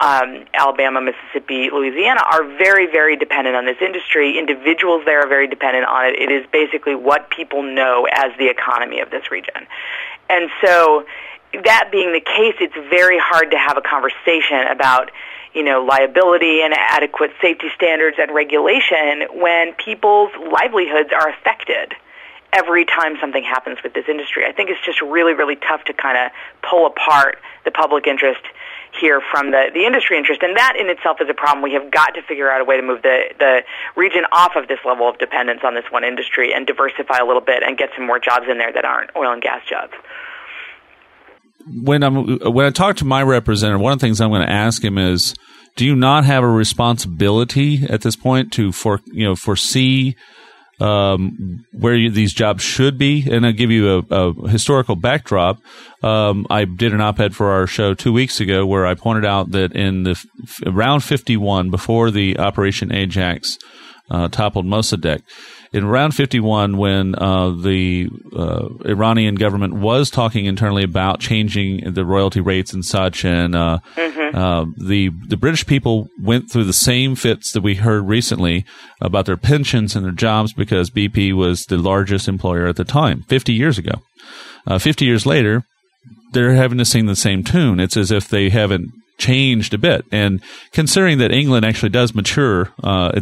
um, 0.00 0.44
Alabama, 0.52 1.00
Mississippi, 1.00 1.70
Louisiana, 1.72 2.20
are 2.30 2.44
very, 2.58 2.86
very 2.86 3.16
dependent 3.16 3.56
on 3.56 3.64
this 3.64 3.78
industry. 3.80 4.38
Individuals 4.38 5.02
there 5.06 5.20
are 5.20 5.28
very 5.28 5.48
dependent 5.48 5.86
on 5.86 6.06
it. 6.06 6.20
It 6.20 6.30
is 6.30 6.46
basically 6.52 6.94
what 6.94 7.30
people 7.30 7.62
know 7.62 8.06
as 8.12 8.32
the 8.38 8.48
economy 8.48 9.00
of 9.00 9.10
this 9.10 9.30
region. 9.30 9.66
And 10.28 10.50
so, 10.62 11.04
that 11.64 11.88
being 11.90 12.12
the 12.12 12.20
case, 12.20 12.56
it's 12.60 12.74
very 12.90 13.18
hard 13.18 13.52
to 13.52 13.58
have 13.58 13.78
a 13.78 13.80
conversation 13.80 14.66
about 14.70 15.10
you 15.56 15.62
know, 15.62 15.82
liability 15.82 16.60
and 16.60 16.74
adequate 16.74 17.30
safety 17.40 17.68
standards 17.74 18.18
and 18.20 18.34
regulation 18.34 19.24
when 19.40 19.72
people's 19.72 20.30
livelihoods 20.52 21.08
are 21.16 21.30
affected 21.30 21.94
every 22.52 22.84
time 22.84 23.16
something 23.20 23.42
happens 23.42 23.78
with 23.82 23.94
this 23.94 24.04
industry. 24.06 24.44
I 24.46 24.52
think 24.52 24.68
it's 24.68 24.84
just 24.84 25.00
really, 25.00 25.32
really 25.32 25.56
tough 25.56 25.82
to 25.84 25.94
kind 25.94 26.18
of 26.18 26.30
pull 26.60 26.86
apart 26.86 27.38
the 27.64 27.70
public 27.70 28.06
interest 28.06 28.42
here 28.98 29.20
from 29.30 29.50
the, 29.50 29.70
the 29.72 29.84
industry 29.84 30.18
interest. 30.18 30.42
And 30.42 30.56
that 30.56 30.74
in 30.78 30.88
itself 30.88 31.18
is 31.20 31.28
a 31.28 31.34
problem. 31.34 31.62
We 31.62 31.72
have 31.74 31.90
got 31.90 32.14
to 32.14 32.22
figure 32.22 32.50
out 32.50 32.60
a 32.60 32.64
way 32.64 32.76
to 32.76 32.82
move 32.82 33.02
the, 33.02 33.34
the 33.38 33.60
region 33.96 34.22
off 34.32 34.56
of 34.56 34.68
this 34.68 34.78
level 34.84 35.08
of 35.08 35.18
dependence 35.18 35.60
on 35.64 35.74
this 35.74 35.84
one 35.90 36.04
industry 36.04 36.52
and 36.52 36.66
diversify 36.66 37.18
a 37.18 37.24
little 37.26 37.40
bit 37.40 37.62
and 37.62 37.76
get 37.76 37.90
some 37.96 38.06
more 38.06 38.18
jobs 38.18 38.46
in 38.50 38.58
there 38.58 38.72
that 38.72 38.84
aren't 38.84 39.10
oil 39.16 39.32
and 39.32 39.42
gas 39.42 39.62
jobs. 39.68 39.92
When 41.68 42.04
I'm 42.04 42.38
when 42.52 42.64
I 42.64 42.70
talk 42.70 42.96
to 42.96 43.04
my 43.04 43.22
representative, 43.24 43.80
one 43.80 43.92
of 43.92 43.98
the 43.98 44.06
things 44.06 44.20
I'm 44.20 44.30
going 44.30 44.46
to 44.46 44.52
ask 44.52 44.84
him 44.84 44.98
is, 44.98 45.34
do 45.74 45.84
you 45.84 45.96
not 45.96 46.24
have 46.24 46.44
a 46.44 46.48
responsibility 46.48 47.84
at 47.88 48.02
this 48.02 48.14
point 48.14 48.52
to 48.52 48.70
for 48.70 49.00
you 49.06 49.24
know 49.24 49.34
foresee 49.34 50.14
um, 50.80 51.64
where 51.72 51.94
you, 51.94 52.10
these 52.10 52.32
jobs 52.32 52.62
should 52.62 52.98
be, 52.98 53.26
and 53.30 53.46
I'll 53.46 53.52
give 53.52 53.70
you 53.70 54.04
a, 54.10 54.14
a 54.14 54.48
historical 54.48 54.96
backdrop. 54.96 55.60
Um, 56.02 56.46
I 56.50 56.64
did 56.64 56.92
an 56.92 57.00
op-ed 57.00 57.34
for 57.34 57.50
our 57.50 57.66
show 57.66 57.94
two 57.94 58.12
weeks 58.12 58.40
ago 58.40 58.66
where 58.66 58.86
I 58.86 58.94
pointed 58.94 59.24
out 59.24 59.52
that 59.52 59.74
in 59.74 60.02
the 60.02 60.22
around 60.66 61.00
51, 61.00 61.70
before 61.70 62.10
the 62.10 62.38
Operation 62.38 62.92
Ajax 62.92 63.58
uh, 64.10 64.28
toppled 64.28 64.66
Mossadegh, 64.66 65.22
in 65.72 65.84
around 65.84 66.12
51, 66.12 66.76
when 66.76 67.14
uh, 67.14 67.50
the 67.50 68.08
uh, 68.34 68.68
Iranian 68.84 69.34
government 69.34 69.74
was 69.74 70.10
talking 70.10 70.46
internally 70.46 70.84
about 70.84 71.20
changing 71.20 71.92
the 71.92 72.04
royalty 72.04 72.40
rates 72.40 72.72
and 72.72 72.84
such, 72.84 73.24
and 73.24 73.54
uh, 73.54 73.78
mm-hmm. 73.94 74.36
Uh, 74.36 74.66
the 74.76 75.10
the 75.28 75.36
British 75.36 75.66
people 75.66 76.08
went 76.20 76.50
through 76.50 76.64
the 76.64 76.72
same 76.72 77.14
fits 77.14 77.52
that 77.52 77.62
we 77.62 77.76
heard 77.76 78.06
recently 78.06 78.64
about 79.00 79.24
their 79.24 79.36
pensions 79.36 79.96
and 79.96 80.04
their 80.04 80.12
jobs 80.12 80.52
because 80.52 80.90
BP 80.90 81.32
was 81.32 81.64
the 81.64 81.78
largest 81.78 82.28
employer 82.28 82.66
at 82.66 82.76
the 82.76 82.84
time, 82.84 83.22
50 83.28 83.52
years 83.52 83.78
ago. 83.78 84.02
Uh, 84.66 84.78
50 84.78 85.04
years 85.04 85.24
later, 85.24 85.62
they're 86.32 86.54
having 86.54 86.78
to 86.78 86.84
sing 86.84 87.06
the 87.06 87.16
same 87.16 87.44
tune. 87.44 87.80
It's 87.80 87.96
as 87.96 88.10
if 88.10 88.28
they 88.28 88.50
haven't 88.50 88.90
changed 89.18 89.74
a 89.74 89.78
bit. 89.78 90.04
And 90.12 90.42
considering 90.72 91.18
that 91.18 91.32
England 91.32 91.64
actually 91.64 91.88
does 91.88 92.14
mature, 92.14 92.72
uh, 92.82 93.20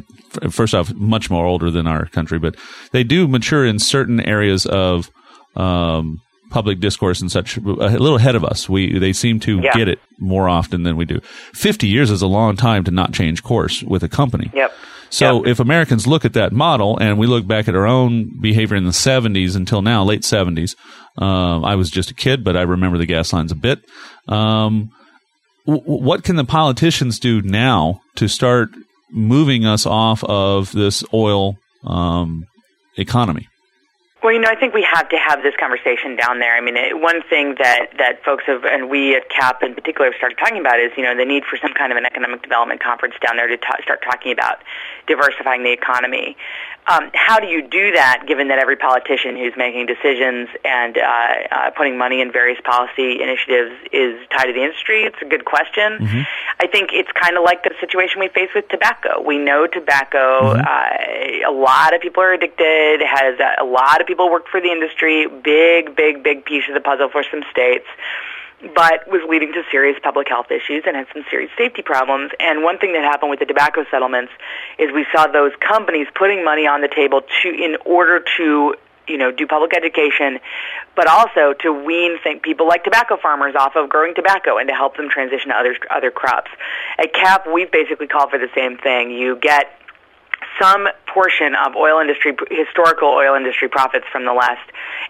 first 0.50 0.74
off, 0.74 0.92
much 0.94 1.30
more 1.30 1.46
older 1.46 1.70
than 1.70 1.86
our 1.86 2.06
country, 2.06 2.38
but 2.38 2.56
they 2.92 3.04
do 3.04 3.28
mature 3.28 3.64
in 3.64 3.78
certain 3.78 4.20
areas 4.20 4.66
of 4.66 5.10
um, 5.56 6.20
public 6.50 6.80
discourse 6.80 7.20
and 7.20 7.30
such 7.30 7.56
a 7.56 7.60
little 7.60 8.16
ahead 8.16 8.34
of 8.34 8.44
us. 8.44 8.68
We 8.68 8.98
they 8.98 9.12
seem 9.12 9.40
to 9.40 9.60
yeah. 9.60 9.72
get 9.72 9.88
it 9.88 9.98
more 10.18 10.48
often 10.48 10.82
than 10.82 10.96
we 10.96 11.04
do. 11.04 11.20
Fifty 11.52 11.88
years 11.88 12.10
is 12.10 12.22
a 12.22 12.26
long 12.26 12.56
time 12.56 12.84
to 12.84 12.90
not 12.90 13.12
change 13.12 13.42
course 13.42 13.82
with 13.82 14.02
a 14.02 14.08
company. 14.08 14.50
Yep. 14.54 14.72
So 15.10 15.44
yep. 15.44 15.52
if 15.52 15.60
Americans 15.60 16.08
look 16.08 16.24
at 16.24 16.32
that 16.32 16.52
model 16.52 16.98
and 16.98 17.18
we 17.18 17.28
look 17.28 17.46
back 17.46 17.68
at 17.68 17.76
our 17.76 17.86
own 17.86 18.40
behavior 18.40 18.76
in 18.76 18.82
the 18.82 18.90
70s 18.90 19.54
until 19.54 19.80
now, 19.80 20.02
late 20.02 20.22
70s, 20.22 20.74
um, 21.22 21.64
I 21.64 21.76
was 21.76 21.88
just 21.88 22.10
a 22.10 22.14
kid, 22.14 22.42
but 22.42 22.56
I 22.56 22.62
remember 22.62 22.98
the 22.98 23.06
gas 23.06 23.32
lines 23.32 23.52
a 23.52 23.54
bit. 23.54 23.78
Um, 24.26 24.90
what 25.64 26.24
can 26.24 26.36
the 26.36 26.44
politicians 26.44 27.18
do 27.18 27.40
now 27.42 28.02
to 28.16 28.28
start 28.28 28.70
moving 29.10 29.64
us 29.64 29.86
off 29.86 30.22
of 30.24 30.72
this 30.72 31.04
oil 31.12 31.56
um, 31.84 32.46
economy? 32.96 33.48
Well, 34.22 34.32
you 34.32 34.40
know, 34.40 34.48
I 34.48 34.56
think 34.56 34.72
we 34.72 34.86
have 34.90 35.10
to 35.10 35.18
have 35.18 35.42
this 35.42 35.52
conversation 35.60 36.16
down 36.16 36.38
there. 36.38 36.56
I 36.56 36.62
mean, 36.62 36.78
it, 36.78 36.98
one 36.98 37.20
thing 37.28 37.56
that 37.58 37.92
that 37.98 38.24
folks 38.24 38.44
have, 38.46 38.64
and 38.64 38.88
we 38.88 39.14
at 39.14 39.28
CAP 39.28 39.62
in 39.62 39.74
particular, 39.74 40.10
have 40.10 40.16
started 40.16 40.38
talking 40.38 40.58
about 40.58 40.80
is, 40.80 40.92
you 40.96 41.04
know, 41.04 41.14
the 41.14 41.26
need 41.26 41.44
for 41.44 41.58
some 41.58 41.74
kind 41.74 41.92
of 41.92 41.98
an 41.98 42.06
economic 42.06 42.40
development 42.42 42.82
conference 42.82 43.14
down 43.20 43.36
there 43.36 43.48
to 43.48 43.58
ta- 43.58 43.76
start 43.82 44.00
talking 44.02 44.32
about 44.32 44.64
diversifying 45.06 45.62
the 45.62 45.72
economy. 45.72 46.38
Um, 46.86 47.10
how 47.14 47.40
do 47.40 47.46
you 47.46 47.62
do 47.62 47.92
that, 47.92 48.24
given 48.26 48.48
that 48.48 48.58
every 48.58 48.76
politician 48.76 49.36
who's 49.36 49.54
making 49.56 49.86
decisions 49.86 50.48
and 50.64 50.98
uh, 50.98 51.00
uh, 51.50 51.70
putting 51.70 51.96
money 51.96 52.20
in 52.20 52.30
various 52.30 52.60
policy 52.62 53.22
initiatives 53.22 53.72
is 53.90 54.20
tied 54.28 54.46
to 54.46 54.52
the 54.52 54.62
industry? 54.62 55.04
It's 55.04 55.16
a 55.22 55.24
good 55.24 55.46
question. 55.46 55.98
Mm-hmm. 55.98 56.20
I 56.60 56.66
think 56.66 56.90
it's 56.92 57.10
kind 57.12 57.38
of 57.38 57.44
like 57.44 57.62
the 57.64 57.72
situation 57.80 58.20
we 58.20 58.28
face 58.28 58.50
with 58.54 58.68
tobacco. 58.68 59.22
We 59.22 59.38
know 59.38 59.66
tobacco. 59.66 60.52
Mm-hmm. 60.52 60.60
Uh, 60.60 61.50
a 61.50 61.54
lot 61.56 61.94
of 61.94 62.02
people 62.02 62.22
are 62.22 62.34
addicted. 62.34 63.00
Has 63.00 63.40
a 63.58 63.64
lot 63.64 64.02
of 64.02 64.06
people 64.06 64.30
work 64.30 64.48
for 64.48 64.60
the 64.60 64.68
industry. 64.70 65.26
Big, 65.26 65.96
big, 65.96 66.22
big 66.22 66.44
piece 66.44 66.64
of 66.68 66.74
the 66.74 66.80
puzzle 66.80 67.08
for 67.08 67.24
some 67.30 67.44
states 67.50 67.86
but 68.74 69.06
was 69.08 69.20
leading 69.28 69.52
to 69.52 69.62
serious 69.70 69.98
public 70.02 70.28
health 70.28 70.50
issues 70.50 70.84
and 70.86 70.96
had 70.96 71.06
some 71.12 71.24
serious 71.30 71.50
safety 71.56 71.82
problems. 71.82 72.30
And 72.40 72.62
one 72.62 72.78
thing 72.78 72.92
that 72.94 73.02
happened 73.02 73.30
with 73.30 73.40
the 73.40 73.46
tobacco 73.46 73.84
settlements 73.90 74.32
is 74.78 74.92
we 74.92 75.06
saw 75.12 75.26
those 75.26 75.52
companies 75.60 76.06
putting 76.14 76.44
money 76.44 76.66
on 76.66 76.80
the 76.80 76.88
table 76.88 77.22
to 77.42 77.48
in 77.48 77.76
order 77.84 78.24
to 78.36 78.74
you 79.06 79.18
know 79.18 79.30
do 79.30 79.46
public 79.46 79.76
education, 79.76 80.38
but 80.96 81.06
also 81.06 81.52
to 81.60 81.72
wean 81.72 82.18
people 82.42 82.66
like 82.66 82.84
tobacco 82.84 83.16
farmers 83.16 83.54
off 83.54 83.76
of 83.76 83.88
growing 83.88 84.14
tobacco 84.14 84.58
and 84.58 84.68
to 84.68 84.74
help 84.74 84.96
them 84.96 85.08
transition 85.10 85.50
to 85.50 85.56
other 85.56 85.76
other 85.90 86.10
crops. 86.10 86.50
At 86.98 87.12
CAP, 87.12 87.46
we've 87.52 87.70
basically 87.70 88.06
called 88.06 88.30
for 88.30 88.38
the 88.38 88.50
same 88.54 88.78
thing. 88.78 89.10
You 89.10 89.36
get 89.36 89.66
some 90.60 90.88
portion 91.06 91.54
of 91.54 91.76
oil 91.76 92.00
industry, 92.00 92.36
historical 92.50 93.08
oil 93.08 93.34
industry 93.34 93.68
profits 93.68 94.06
from 94.10 94.24
the 94.24 94.32
last 94.32 94.62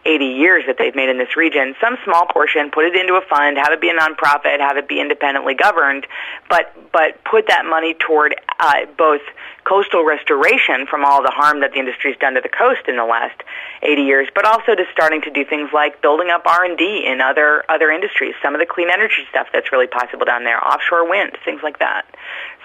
80 0.05 0.25
years 0.25 0.65
that 0.67 0.77
they've 0.79 0.95
made 0.95 1.09
in 1.09 1.19
this 1.19 1.37
region, 1.37 1.75
some 1.81 1.97
small 2.05 2.27
portion, 2.27 2.71
put 2.71 2.85
it 2.85 2.95
into 2.95 3.15
a 3.15 3.23
fund, 3.23 3.57
have 3.57 3.73
it 3.73 3.81
be 3.81 3.89
a 3.89 3.95
nonprofit, 3.95 4.61
have 4.61 4.77
it 4.77 4.89
be 4.89 5.01
independently 5.01 5.55
governed, 5.55 6.07
but 6.49 6.73
but 6.93 7.23
put 7.25 7.49
that 7.49 7.65
money 7.65 7.95
toward 7.95 8.35
uh, 8.61 8.87
both 8.97 9.23
coastal 9.65 10.05
restoration 10.05 10.87
from 10.87 11.05
all 11.05 11.23
the 11.23 11.33
harm 11.33 11.61
that 11.61 11.73
the 11.73 11.79
industry's 11.79 12.17
done 12.19 12.35
to 12.35 12.41
the 12.41 12.49
coast 12.49 12.83
in 12.87 12.97
the 12.97 13.05
last 13.05 13.41
80 13.83 14.03
years, 14.03 14.29
but 14.35 14.45
also 14.45 14.75
to 14.75 14.85
starting 14.93 15.23
to 15.23 15.31
do 15.31 15.45
things 15.45 15.71
like 15.73 16.01
building 16.03 16.29
up 16.31 16.47
R&D 16.47 17.05
in 17.07 17.21
other 17.21 17.65
other 17.69 17.91
industries, 17.91 18.35
some 18.43 18.55
of 18.55 18.61
the 18.61 18.67
clean 18.67 18.91
energy 18.91 19.25
stuff 19.31 19.49
that's 19.53 19.73
really 19.73 19.87
possible 19.87 20.25
down 20.25 20.45
there, 20.45 20.63
offshore 20.63 21.09
wind, 21.09 21.37
things 21.45 21.61
like 21.63 21.79
that. 21.79 22.05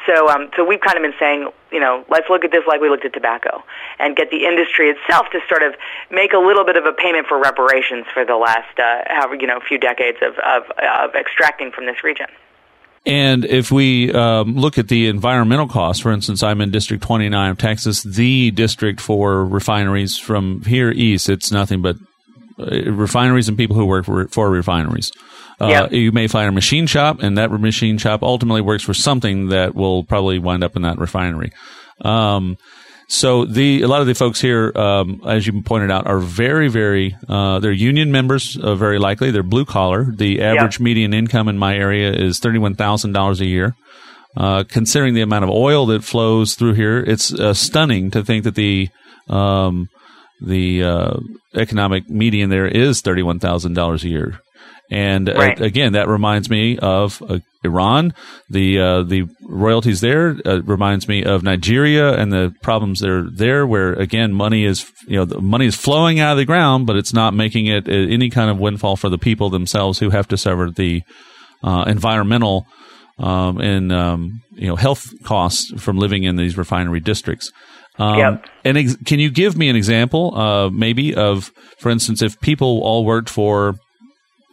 So, 0.05 0.29
um, 0.29 0.49
so 0.55 0.63
we've 0.63 0.79
kind 0.79 0.97
of 0.97 1.03
been 1.03 1.17
saying, 1.19 1.49
you 1.71 1.79
know, 1.79 2.05
let's 2.09 2.29
look 2.29 2.43
at 2.43 2.51
this 2.51 2.63
like 2.67 2.81
we 2.81 2.89
looked 2.89 3.05
at 3.05 3.13
tobacco, 3.13 3.63
and 3.99 4.15
get 4.15 4.31
the 4.31 4.45
industry 4.45 4.89
itself 4.89 5.27
to 5.31 5.39
sort 5.47 5.63
of 5.63 5.75
make 6.09 6.33
a 6.33 6.39
little 6.39 6.65
bit 6.65 6.77
of 6.77 6.85
a 6.85 6.93
payment 6.93 7.27
for 7.27 7.39
reparations 7.39 8.05
for 8.13 8.25
the 8.25 8.35
last, 8.35 8.79
uh, 8.79 9.03
however, 9.07 9.35
you 9.35 9.47
know, 9.47 9.59
few 9.59 9.77
decades 9.77 10.17
of, 10.21 10.33
of, 10.39 10.63
of 10.77 11.15
extracting 11.15 11.71
from 11.71 11.85
this 11.85 12.03
region. 12.03 12.27
And 13.05 13.45
if 13.45 13.71
we 13.71 14.11
um, 14.11 14.55
look 14.55 14.77
at 14.77 14.87
the 14.87 15.07
environmental 15.07 15.67
costs, 15.67 16.01
for 16.01 16.11
instance, 16.11 16.43
I'm 16.43 16.61
in 16.61 16.71
District 16.71 17.01
29 17.01 17.51
of 17.51 17.57
Texas, 17.57 18.03
the 18.03 18.51
district 18.51 18.99
for 18.99 19.45
refineries 19.45 20.17
from 20.17 20.61
here 20.63 20.91
east. 20.91 21.29
It's 21.29 21.51
nothing 21.51 21.81
but 21.81 21.95
uh, 22.59 22.91
refineries 22.91 23.47
and 23.47 23.57
people 23.57 23.75
who 23.75 23.85
work 23.85 24.05
for, 24.05 24.27
for 24.27 24.49
refineries. 24.49 25.11
Uh. 25.59 25.87
You 25.91 26.11
may 26.11 26.27
find 26.27 26.47
a 26.47 26.51
machine 26.51 26.87
shop, 26.87 27.19
and 27.21 27.37
that 27.37 27.51
machine 27.51 27.97
shop 27.97 28.23
ultimately 28.23 28.61
works 28.61 28.83
for 28.83 28.93
something 28.93 29.49
that 29.49 29.75
will 29.75 30.03
probably 30.03 30.39
wind 30.39 30.63
up 30.63 30.75
in 30.75 30.83
that 30.83 30.97
refinery. 30.97 31.51
Um, 32.01 32.57
so 33.09 33.43
the 33.43 33.81
a 33.81 33.87
lot 33.87 34.01
of 34.01 34.07
the 34.07 34.13
folks 34.13 34.39
here, 34.39 34.71
um, 34.75 35.21
as 35.27 35.47
you 35.47 35.61
pointed 35.63 35.89
out, 35.89 36.05
are 36.05 36.19
very, 36.19 36.67
very 36.69 37.17
uh, 37.27 37.59
they're 37.59 37.71
union 37.71 38.11
members. 38.11 38.55
Uh, 38.55 38.75
very 38.75 38.99
likely, 38.99 39.31
they're 39.31 39.43
blue 39.43 39.65
collar. 39.65 40.05
The 40.15 40.41
average 40.43 40.79
median 40.79 41.13
income 41.13 41.47
in 41.47 41.57
my 41.57 41.75
area 41.75 42.13
is 42.13 42.39
thirty 42.39 42.59
one 42.59 42.75
thousand 42.75 43.13
dollars 43.13 43.41
a 43.41 43.45
year. 43.45 43.75
Uh, 44.37 44.63
considering 44.63 45.15
the 45.15 45.21
amount 45.21 45.43
of 45.43 45.49
oil 45.49 45.87
that 45.87 46.03
flows 46.03 46.53
through 46.53 46.73
here, 46.73 46.99
it's 46.99 47.33
uh, 47.33 47.53
stunning 47.53 48.11
to 48.11 48.23
think 48.23 48.43
that 48.43 48.53
the 48.53 48.89
um, 49.27 49.89
the 50.39 50.83
uh, 50.83 51.17
economic 51.55 52.07
median 52.09 52.51
there 52.51 52.67
is 52.67 53.01
thirty 53.01 53.23
one 53.23 53.39
thousand 53.39 53.73
dollars 53.73 54.03
a 54.03 54.09
year. 54.09 54.39
And 54.91 55.29
uh, 55.29 55.33
right. 55.33 55.61
uh, 55.61 55.65
again, 55.65 55.93
that 55.93 56.07
reminds 56.07 56.49
me 56.49 56.77
of 56.79 57.21
uh, 57.21 57.39
Iran. 57.63 58.13
The 58.49 58.79
uh, 58.79 59.03
the 59.03 59.25
royalties 59.47 60.01
there 60.01 60.35
uh, 60.45 60.61
reminds 60.63 61.07
me 61.07 61.23
of 61.23 61.43
Nigeria 61.43 62.13
and 62.13 62.31
the 62.31 62.55
problems 62.63 62.99
there 62.99 63.23
there, 63.31 63.67
where 63.67 63.93
again 63.93 64.33
money 64.33 64.65
is 64.65 64.91
you 65.07 65.17
know 65.17 65.25
the 65.25 65.41
money 65.41 65.67
is 65.67 65.75
flowing 65.75 66.19
out 66.19 66.31
of 66.31 66.37
the 66.37 66.45
ground, 66.45 66.87
but 66.87 66.95
it's 66.95 67.13
not 67.13 67.35
making 67.35 67.67
it 67.67 67.87
uh, 67.87 67.91
any 67.91 68.31
kind 68.31 68.49
of 68.49 68.57
windfall 68.57 68.95
for 68.95 69.09
the 69.09 69.19
people 69.19 69.51
themselves 69.51 69.99
who 69.99 70.09
have 70.09 70.27
to 70.29 70.37
suffer 70.37 70.71
the 70.75 71.03
environmental 71.63 72.65
um, 73.19 73.59
and 73.59 73.91
um, 73.91 74.41
you 74.53 74.67
know 74.67 74.75
health 74.75 75.07
costs 75.23 75.71
from 75.79 75.99
living 75.99 76.23
in 76.23 76.35
these 76.35 76.57
refinery 76.57 76.99
districts. 76.99 77.51
Um, 77.99 78.17
yep. 78.17 78.45
And 78.63 78.77
ex- 78.77 78.97
can 79.05 79.19
you 79.19 79.29
give 79.29 79.57
me 79.57 79.67
an 79.67 79.75
example, 79.75 80.71
maybe 80.71 81.13
of, 81.13 81.51
for 81.79 81.89
instance, 81.89 82.21
if 82.21 82.39
people 82.39 82.79
all 82.81 83.03
worked 83.03 83.29
for 83.29 83.75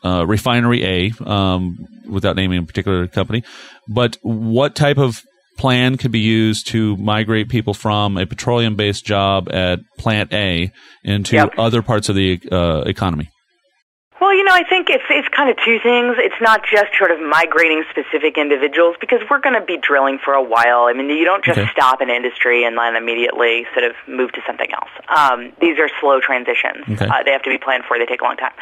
uh, 0.04 0.26
Refinery 0.26 0.84
A, 0.84 1.24
um, 1.24 1.78
without 2.08 2.36
naming 2.36 2.58
a 2.58 2.62
particular 2.62 3.06
company. 3.06 3.42
But 3.88 4.18
what 4.22 4.74
type 4.74 4.98
of 4.98 5.22
plan 5.56 5.96
could 5.96 6.12
be 6.12 6.20
used 6.20 6.66
to 6.68 6.96
migrate 6.96 7.48
people 7.48 7.74
from 7.74 8.18
a 8.18 8.26
petroleum 8.26 8.76
based 8.76 9.04
job 9.04 9.48
at 9.50 9.80
Plant 9.98 10.32
A 10.32 10.70
into 11.02 11.36
yep. 11.36 11.54
other 11.58 11.82
parts 11.82 12.08
of 12.08 12.14
the 12.14 12.40
uh, 12.50 12.82
economy? 12.86 13.30
Well, 14.20 14.32
you 14.34 14.44
know, 14.44 14.52
I 14.52 14.64
think 14.64 14.88
it's 14.88 15.04
it's 15.10 15.28
kind 15.28 15.50
of 15.50 15.56
two 15.62 15.78
things. 15.78 16.16
It's 16.16 16.40
not 16.40 16.64
just 16.64 16.96
sort 16.96 17.10
of 17.10 17.20
migrating 17.20 17.84
specific 17.90 18.38
individuals 18.38 18.96
because 18.98 19.20
we're 19.28 19.40
going 19.40 19.54
to 19.54 19.64
be 19.64 19.76
drilling 19.76 20.18
for 20.24 20.32
a 20.32 20.42
while. 20.42 20.88
I 20.88 20.94
mean, 20.94 21.10
you 21.10 21.24
don't 21.24 21.44
just 21.44 21.58
okay. 21.58 21.70
stop 21.70 22.00
an 22.00 22.08
industry 22.08 22.64
and 22.64 22.78
then 22.78 22.96
immediately 22.96 23.66
sort 23.74 23.84
of 23.84 23.92
move 24.08 24.32
to 24.32 24.40
something 24.46 24.72
else. 24.72 24.88
Um, 25.12 25.52
these 25.60 25.78
are 25.78 25.90
slow 26.00 26.20
transitions. 26.20 26.88
Okay. 26.88 27.04
Uh, 27.04 27.22
they 27.24 27.32
have 27.32 27.42
to 27.42 27.50
be 27.50 27.58
planned 27.58 27.84
for. 27.84 27.98
They 27.98 28.06
take 28.06 28.22
a 28.22 28.24
long 28.24 28.36
time. 28.36 28.56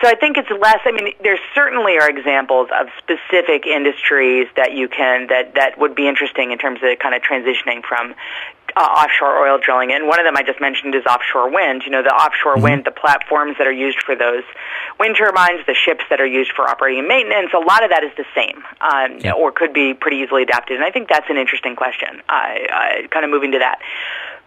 So 0.00 0.08
I 0.08 0.14
think 0.14 0.38
it's 0.38 0.50
less. 0.50 0.78
I 0.84 0.92
mean, 0.92 1.12
there 1.22 1.38
certainly 1.54 1.98
are 1.98 2.08
examples 2.08 2.68
of 2.70 2.86
specific 2.98 3.66
industries 3.66 4.46
that 4.56 4.74
you 4.74 4.88
can 4.88 5.26
that 5.26 5.56
that 5.56 5.76
would 5.76 5.96
be 5.96 6.06
interesting 6.06 6.52
in 6.52 6.58
terms 6.58 6.78
of 6.84 6.98
kind 7.00 7.16
of 7.16 7.22
transitioning 7.22 7.82
from 7.82 8.14
uh, 8.76 8.80
offshore 8.80 9.46
oil 9.46 9.58
drilling. 9.58 9.92
And 9.92 10.06
one 10.06 10.18
of 10.18 10.24
them 10.24 10.36
I 10.36 10.42
just 10.42 10.60
mentioned 10.60 10.94
is 10.94 11.04
offshore 11.04 11.50
wind. 11.50 11.82
You 11.84 11.90
know, 11.90 12.02
the 12.02 12.14
offshore 12.14 12.54
mm-hmm. 12.54 12.62
wind, 12.62 12.84
the 12.84 12.90
platforms 12.90 13.56
that 13.58 13.66
are 13.66 13.72
used 13.72 14.02
for 14.02 14.16
those 14.16 14.42
wind 14.98 15.16
turbines, 15.16 15.64
the 15.66 15.74
ships 15.74 16.04
that 16.10 16.20
are 16.20 16.26
used 16.26 16.52
for 16.52 16.68
operating 16.68 17.00
and 17.00 17.08
maintenance, 17.08 17.50
a 17.54 17.58
lot 17.58 17.84
of 17.84 17.90
that 17.90 18.02
is 18.04 18.10
the 18.16 18.26
same, 18.34 18.64
um, 18.80 19.18
yeah. 19.20 19.32
or 19.32 19.52
could 19.52 19.72
be 19.72 19.94
pretty 19.94 20.18
easily 20.18 20.42
adapted. 20.42 20.76
And 20.76 20.84
I 20.84 20.90
think 20.90 21.08
that's 21.08 21.28
an 21.30 21.36
interesting 21.36 21.76
question, 21.76 22.22
uh, 22.28 22.32
uh, 22.32 23.08
kind 23.10 23.24
of 23.24 23.30
moving 23.30 23.52
to 23.52 23.58
that. 23.58 23.78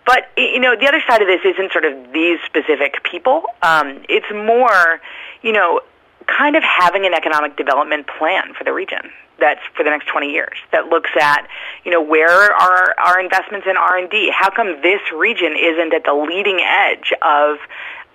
but 0.06 0.30
you 0.38 0.60
know, 0.60 0.76
the 0.76 0.88
other 0.88 1.02
side 1.08 1.22
of 1.22 1.28
this 1.28 1.42
isn't 1.44 1.72
sort 1.72 1.86
of 1.86 2.13
these 2.13 2.40
specific 2.46 3.04
people. 3.04 3.44
Um, 3.62 4.02
it's 4.10 4.30
more, 4.32 5.02
you 5.42 5.52
know, 5.52 5.82
kind 6.28 6.56
of 6.56 6.63
having 6.63 7.06
an 7.06 7.13
economic 7.13 7.56
development 7.56 8.08
plan 8.08 8.54
for 8.54 8.63
the 8.63 8.74
region 8.74 9.12
that's 9.39 9.62
for 9.76 9.84
the 9.84 9.89
next 9.89 10.08
20 10.08 10.32
years 10.32 10.58
that 10.71 10.88
looks 10.88 11.12
at 11.19 11.47
you 11.84 11.91
know 11.91 12.02
where 12.02 12.30
are 12.30 12.95
our 13.00 13.19
investments 13.19 13.67
in 13.69 13.78
R&D 13.78 14.32
how 14.34 14.50
come 14.50 14.82
this 14.82 15.02
region 15.15 15.54
isn't 15.58 15.93
at 15.93 16.04
the 16.04 16.13
leading 16.13 16.60
edge 16.62 17.13
of 17.21 17.58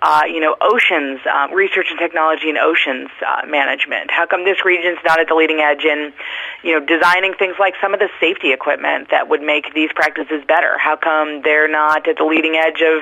uh, 0.03 0.23
you 0.27 0.41
know, 0.41 0.55
oceans, 0.59 1.21
uh, 1.23 1.47
research 1.53 1.87
and 1.89 1.97
technology 1.97 2.49
in 2.49 2.57
oceans 2.57 3.07
uh, 3.25 3.47
management? 3.47 4.11
How 4.11 4.25
come 4.25 4.43
this 4.43 4.65
region's 4.65 4.99
not 5.05 5.19
at 5.19 5.29
the 5.29 5.35
leading 5.35 5.59
edge 5.59 5.85
in, 5.85 6.11
you 6.61 6.77
know, 6.77 6.85
designing 6.85 7.33
things 7.39 7.55
like 7.57 7.75
some 7.81 7.93
of 7.93 8.01
the 8.01 8.09
safety 8.19 8.51
equipment 8.51 9.09
that 9.11 9.29
would 9.29 9.41
make 9.41 9.73
these 9.73 9.89
practices 9.95 10.43
better? 10.45 10.77
How 10.77 10.97
come 10.97 11.41
they're 11.41 11.71
not 11.71 12.05
at 12.07 12.17
the 12.17 12.25
leading 12.25 12.55
edge 12.59 12.83
of, 12.83 12.99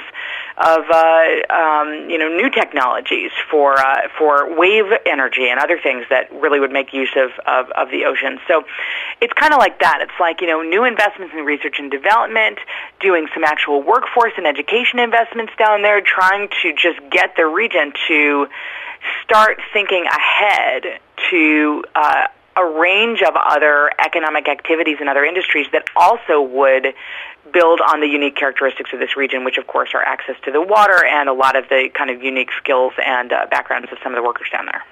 of 0.62 0.86
uh, 0.94 1.26
um, 1.50 2.10
you 2.10 2.20
know, 2.20 2.30
new 2.30 2.52
technologies 2.52 3.32
for 3.50 3.80
uh, 3.80 4.08
for 4.20 4.54
wave 4.54 4.86
energy 5.08 5.50
and 5.50 5.60
other 5.60 5.80
things 5.82 6.06
that 6.12 6.30
really 6.32 6.60
would 6.60 6.72
make 6.72 6.94
use 6.94 7.18
of 7.18 7.32
of, 7.48 7.72
of 7.72 7.90
the 7.90 8.06
ocean? 8.06 8.38
So, 8.48 8.64
it's 9.22 9.34
kind 9.34 9.54
of 9.54 9.60
like 9.60 9.80
that. 9.80 10.02
It's 10.02 10.20
like 10.20 10.42
you 10.42 10.48
know, 10.48 10.62
new 10.62 10.86
investments 10.86 11.34
in 11.34 11.46
research 11.46 11.80
and 11.80 11.90
development, 11.90 12.60
doing 13.00 13.26
some 13.34 13.44
actual 13.44 13.82
workforce 13.82 14.34
and 14.38 14.46
education 14.46 15.00
investments 15.00 15.54
down 15.58 15.82
there, 15.82 16.02
trying 16.02 16.50
to 16.62 16.74
just 16.74 16.91
just 16.92 17.10
get 17.10 17.36
the 17.36 17.46
region 17.46 17.94
to 18.08 18.48
start 19.24 19.60
thinking 19.74 20.06
ahead 20.06 21.00
to 21.30 21.84
uh, 21.96 22.28
a 22.58 22.66
range 22.66 23.22
of 23.22 23.34
other 23.36 23.92
economic 24.04 24.48
activities 24.48 24.98
and 25.00 25.10
other 25.10 25.24
industries 25.24 25.68
that 25.72 25.84
also 25.96 26.42
would 26.42 26.94
build 27.54 27.80
on 27.82 28.00
the 28.00 28.08
unique 28.08 28.36
characteristics 28.36 28.92
of 28.94 29.00
this 29.00 29.18
region, 29.18 29.44
which 29.44 29.58
of 29.58 29.68
course 29.68 29.90
are 29.94 30.04
access 30.04 30.36
to 30.44 30.52
the 30.52 30.62
water 30.62 31.06
and 31.06 31.28
a 31.30 31.34
lot 31.34 31.56
of 31.56 31.68
the 31.70 31.90
kind 31.98 32.10
of 32.10 32.22
unique 32.22 32.50
skills 32.58 32.94
and 33.04 33.32
uh, 33.34 33.46
backgrounds 33.50 33.88
of 33.92 33.98
some 34.04 34.14
of 34.14 34.18
the 34.18 34.24
workers 34.24 34.48
down 34.52 34.66
there. 34.66 34.84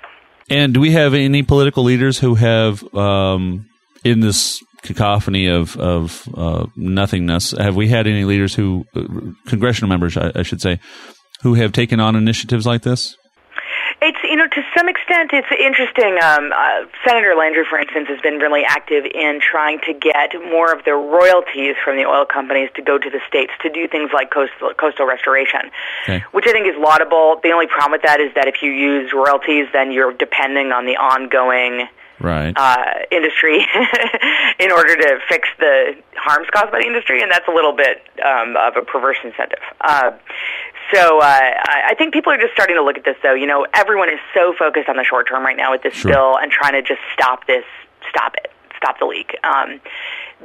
And 0.50 0.74
do 0.74 0.80
we 0.80 0.92
have 0.92 1.14
any 1.14 1.44
political 1.44 1.84
leaders 1.84 2.18
who 2.18 2.36
have, 2.36 2.84
um, 2.96 3.70
in 4.04 4.22
this 4.22 4.64
cacophony 4.82 5.48
of 5.48 5.78
of 5.78 6.28
uh, 6.36 6.66
nothingness, 6.76 7.52
have 7.52 7.76
we 7.76 7.90
had 7.90 8.08
any 8.08 8.24
leaders 8.24 8.56
who, 8.56 8.86
uh, 8.96 9.02
congressional 9.46 9.90
members, 9.90 10.18
I, 10.18 10.32
I 10.36 10.44
should 10.44 10.62
say, 10.62 10.80
who 11.42 11.56
have 11.56 11.72
taken 11.72 12.00
on 12.00 12.16
initiatives 12.16 12.66
like 12.66 12.84
this? 12.84 13.18
It's 14.02 14.18
you 14.24 14.36
know 14.36 14.48
to 14.48 14.62
some 14.76 14.88
extent 14.88 15.32
it's 15.34 15.52
interesting. 15.52 16.18
Um, 16.24 16.52
uh, 16.56 16.88
Senator 17.06 17.36
Landrieu, 17.36 17.68
for 17.68 17.78
instance, 17.78 18.08
has 18.08 18.22
been 18.22 18.40
really 18.40 18.64
active 18.64 19.04
in 19.04 19.42
trying 19.42 19.80
to 19.82 19.94
get 19.94 20.32
more 20.50 20.72
of 20.72 20.86
the 20.86 20.94
royalties 20.94 21.76
from 21.84 21.98
the 21.98 22.06
oil 22.06 22.26
companies 22.26 22.70
to 22.76 22.82
go 22.82 22.98
to 22.98 23.10
the 23.10 23.20
states 23.28 23.52
to 23.62 23.70
do 23.70 23.88
things 23.88 24.12
like 24.14 24.32
coastal 24.32 24.72
coastal 24.80 25.06
restoration, 25.06 25.72
okay. 26.04 26.24
which 26.32 26.46
I 26.48 26.52
think 26.54 26.68
is 26.68 26.80
laudable. 26.80 27.42
The 27.44 27.52
only 27.52 27.68
problem 27.68 27.92
with 27.92 28.04
that 28.04 28.22
is 28.22 28.34
that 28.36 28.48
if 28.48 28.62
you 28.62 28.72
use 28.72 29.12
royalties, 29.12 29.68
then 29.74 29.92
you're 29.92 30.14
depending 30.14 30.72
on 30.72 30.86
the 30.86 30.96
ongoing 30.96 31.90
right. 32.20 32.54
uh, 32.56 33.04
industry 33.12 33.60
in 34.60 34.72
order 34.72 34.96
to 34.96 35.20
fix 35.28 35.48
the 35.60 35.96
harms 36.16 36.48
caused 36.54 36.72
by 36.72 36.80
the 36.80 36.88
industry, 36.88 37.22
and 37.22 37.32
that's 37.32 37.48
a 37.48 37.52
little 37.52 37.76
bit 37.76 38.04
um, 38.24 38.56
of 38.58 38.76
a 38.78 38.82
perverse 38.82 39.18
incentive. 39.24 39.64
Uh, 39.82 40.12
so 40.94 41.20
uh, 41.20 41.24
I 41.24 41.94
think 41.98 42.14
people 42.14 42.32
are 42.34 42.38
just 42.38 42.54
starting 42.54 42.76
to 42.76 42.84
look 42.84 42.98
at 42.98 43.06
this, 43.06 43.18
though. 43.22 43.34
You 43.34 43.48
know, 43.48 43.66
everyone 43.74 44.10
is 44.10 44.20
so 44.34 44.54
focused 44.58 44.90
on 44.90 44.98
the 44.98 45.04
short 45.04 45.28
term 45.28 45.44
right 45.44 45.58
now 45.58 45.72
with 45.72 45.84
this 45.84 45.94
sure. 45.94 46.12
bill 46.12 46.38
and 46.38 46.52
trying 46.52 46.74
to 46.74 46.82
just 46.82 47.02
stop 47.14 47.48
this, 47.48 47.66
stop 48.10 48.36
it, 48.36 48.52
stop 48.76 49.00
the 49.00 49.06
leak. 49.06 49.38
Um, 49.44 49.82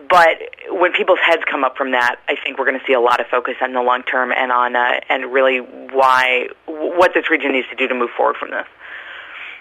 but 0.09 0.39
when 0.71 0.93
people's 0.93 1.21
heads 1.25 1.43
come 1.51 1.65
up 1.65 1.77
from 1.77 1.93
that, 1.93 2.17
I 2.29 2.37
think 2.43 2.59
we're 2.59 2.67
going 2.67 2.79
to 2.79 2.87
see 2.87 2.93
a 2.93 3.01
lot 3.01 3.21
of 3.21 3.27
focus 3.29 3.55
on 3.63 3.73
the 3.73 3.83
long 3.83 4.03
term 4.03 4.33
and 4.33 4.53
on 4.53 4.77
uh, 4.77 5.01
and 5.09 5.33
really 5.33 5.59
why 5.59 6.49
what 6.67 7.13
this 7.15 7.31
region 7.31 7.53
needs 7.53 7.69
to 7.69 7.77
do 7.77 7.89
to 7.89 7.95
move 7.95 8.11
forward 8.17 8.37
from 8.37 8.51
this 8.51 8.67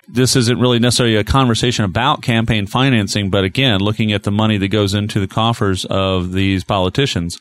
this 0.08 0.36
isn't 0.36 0.60
really 0.60 0.80
necessarily 0.80 1.16
a 1.16 1.24
conversation 1.24 1.86
about 1.86 2.22
campaign 2.22 2.68
financing, 2.68 3.30
but 3.30 3.44
again, 3.44 3.80
looking 3.80 4.12
at 4.12 4.24
the 4.24 4.32
money 4.32 4.58
that 4.58 4.68
goes 4.68 4.94
into 4.94 5.20
the 5.20 5.28
coffers 5.28 5.86
of 5.86 6.34
these 6.34 6.64
politicians. 6.64 7.40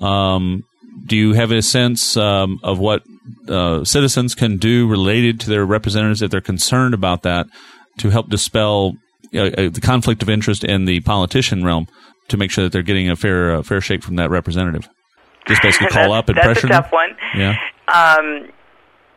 Um, 0.00 0.64
do 1.06 1.16
you 1.16 1.32
have 1.34 1.50
a 1.50 1.62
sense 1.62 2.16
um, 2.16 2.60
of 2.62 2.78
what 2.78 3.02
uh, 3.48 3.84
citizens 3.84 4.34
can 4.34 4.56
do 4.56 4.88
related 4.88 5.40
to 5.40 5.50
their 5.50 5.64
representatives 5.64 6.22
if 6.22 6.30
they're 6.30 6.40
concerned 6.40 6.94
about 6.94 7.22
that 7.22 7.46
to 7.98 8.10
help 8.10 8.28
dispel 8.28 8.96
uh, 9.34 9.38
uh 9.38 9.68
the 9.68 9.80
conflict 9.82 10.22
of 10.22 10.28
interest 10.28 10.64
in 10.64 10.86
the 10.86 11.00
politician 11.00 11.64
realm 11.64 11.86
to 12.28 12.36
make 12.36 12.50
sure 12.50 12.64
that 12.64 12.72
they're 12.72 12.82
getting 12.82 13.10
a 13.10 13.16
fair 13.16 13.56
uh, 13.56 13.62
fair 13.62 13.80
shake 13.80 14.02
from 14.02 14.16
that 14.16 14.30
representative? 14.30 14.88
Just 15.46 15.62
basically 15.62 15.88
call 15.90 16.12
up 16.12 16.28
and 16.28 16.36
that's 16.36 16.46
pressure 16.46 16.66
a 16.66 16.70
tough 16.70 16.90
them? 16.90 16.92
one. 16.92 17.16
Yeah. 17.36 17.50
Um, 17.88 18.48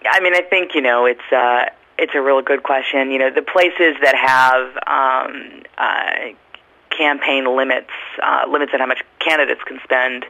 I 0.10 0.20
mean, 0.20 0.36
I 0.36 0.42
think 0.50 0.76
you 0.76 0.82
know 0.82 1.06
it's 1.06 1.32
uh, 1.32 1.66
it's 1.98 2.14
a 2.16 2.22
real 2.22 2.42
good 2.42 2.64
question. 2.64 3.12
You 3.12 3.20
know, 3.20 3.30
the 3.30 3.42
places 3.42 3.96
that 4.02 4.16
have 4.16 4.78
um, 4.88 5.64
uh, 5.78 6.34
campaign 6.96 7.46
limits, 7.56 7.92
uh, 8.22 8.46
limits 8.50 8.72
on 8.74 8.80
how 8.80 8.88
much 8.88 9.04
candidates 9.20 9.62
can 9.66 9.80
spend, 9.84 10.26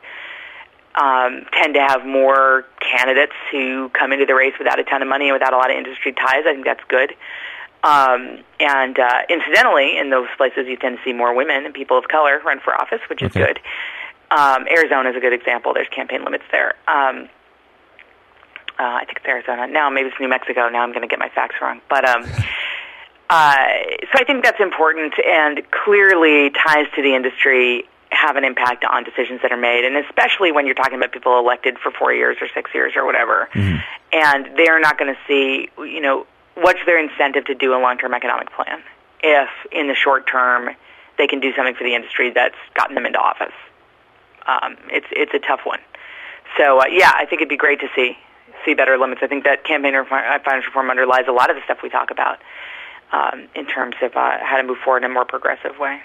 um, 0.95 1.45
tend 1.53 1.73
to 1.73 1.81
have 1.81 2.05
more 2.05 2.65
candidates 2.79 3.33
who 3.51 3.89
come 3.89 4.11
into 4.11 4.25
the 4.25 4.35
race 4.35 4.53
without 4.59 4.79
a 4.79 4.83
ton 4.83 5.01
of 5.01 5.07
money 5.07 5.29
and 5.29 5.33
without 5.33 5.53
a 5.53 5.57
lot 5.57 5.71
of 5.71 5.77
industry 5.77 6.13
ties. 6.13 6.43
I 6.45 6.53
think 6.53 6.65
that's 6.65 6.83
good. 6.87 7.13
Um, 7.83 8.39
and 8.59 8.97
uh, 8.97 9.21
incidentally, 9.29 9.97
in 9.97 10.09
those 10.09 10.27
places, 10.37 10.67
you 10.67 10.77
tend 10.77 10.97
to 10.97 11.03
see 11.03 11.11
more 11.11 11.35
women 11.35 11.65
and 11.65 11.73
people 11.73 11.97
of 11.97 12.07
color 12.07 12.39
run 12.45 12.59
for 12.63 12.73
office, 12.73 13.01
which 13.09 13.21
is 13.21 13.31
okay. 13.31 13.45
good. 13.45 13.59
Um, 14.31 14.67
Arizona 14.67 15.09
is 15.09 15.15
a 15.15 15.19
good 15.19 15.33
example. 15.33 15.73
There's 15.73 15.89
campaign 15.89 16.23
limits 16.23 16.45
there. 16.51 16.75
Um, 16.87 17.29
uh, 18.79 18.97
I 19.01 19.05
think 19.05 19.17
it's 19.17 19.27
Arizona. 19.27 19.67
Now 19.67 19.89
maybe 19.89 20.09
it's 20.09 20.19
New 20.19 20.29
Mexico. 20.29 20.69
Now 20.69 20.81
I'm 20.81 20.89
going 20.89 21.01
to 21.01 21.07
get 21.07 21.19
my 21.19 21.29
facts 21.29 21.55
wrong. 21.61 21.81
But 21.89 22.07
um, 22.07 22.23
uh, 23.29 23.55
so 24.01 24.15
I 24.15 24.23
think 24.25 24.43
that's 24.43 24.59
important, 24.59 25.13
and 25.25 25.61
clearly 25.71 26.51
ties 26.51 26.87
to 26.95 27.01
the 27.01 27.15
industry 27.15 27.87
have 28.25 28.37
an 28.37 28.45
impact 28.45 28.85
on 28.85 29.03
decisions 29.03 29.41
that 29.41 29.51
are 29.51 29.57
made, 29.57 29.83
and 29.85 29.97
especially 29.97 30.51
when 30.51 30.65
you're 30.65 30.75
talking 30.75 30.95
about 30.95 31.11
people 31.11 31.37
elected 31.37 31.77
for 31.77 31.91
four 31.91 32.13
years 32.13 32.37
or 32.41 32.47
six 32.53 32.71
years 32.73 32.93
or 32.95 33.05
whatever, 33.05 33.49
mm-hmm. 33.53 33.77
and 34.11 34.57
they're 34.57 34.79
not 34.79 34.97
going 34.97 35.13
to 35.13 35.19
see, 35.27 35.69
you 35.77 36.01
know, 36.01 36.25
what's 36.55 36.79
their 36.85 36.99
incentive 36.99 37.45
to 37.45 37.55
do 37.55 37.73
a 37.73 37.79
long-term 37.79 38.13
economic 38.13 38.51
plan 38.51 38.81
if 39.23 39.49
in 39.71 39.87
the 39.87 39.95
short 39.95 40.27
term 40.27 40.69
they 41.17 41.27
can 41.27 41.39
do 41.39 41.53
something 41.53 41.75
for 41.75 41.83
the 41.83 41.95
industry 41.95 42.31
that's 42.31 42.55
gotten 42.73 42.95
them 42.95 43.05
into 43.05 43.19
office. 43.19 43.53
Um, 44.47 44.77
it's 44.89 45.07
it's 45.11 45.33
a 45.33 45.39
tough 45.39 45.61
one. 45.63 45.79
So 46.57 46.79
uh, 46.79 46.85
yeah, 46.89 47.11
I 47.15 47.25
think 47.25 47.41
it'd 47.41 47.49
be 47.49 47.57
great 47.57 47.79
to 47.79 47.87
see 47.95 48.17
see 48.65 48.73
better 48.73 48.97
limits. 48.97 49.21
I 49.23 49.27
think 49.27 49.43
that 49.43 49.63
campaign 49.63 49.93
reform, 49.93 50.23
uh, 50.25 50.39
finance 50.43 50.65
reform 50.65 50.89
underlies 50.89 51.25
a 51.27 51.31
lot 51.31 51.49
of 51.49 51.55
the 51.55 51.61
stuff 51.63 51.79
we 51.83 51.89
talk 51.89 52.11
about 52.11 52.39
um, 53.11 53.47
in 53.55 53.65
terms 53.65 53.95
of 54.01 54.15
uh, 54.15 54.37
how 54.41 54.57
to 54.57 54.63
move 54.63 54.77
forward 54.83 55.03
in 55.03 55.11
a 55.11 55.13
more 55.13 55.25
progressive 55.25 55.77
way. 55.79 56.01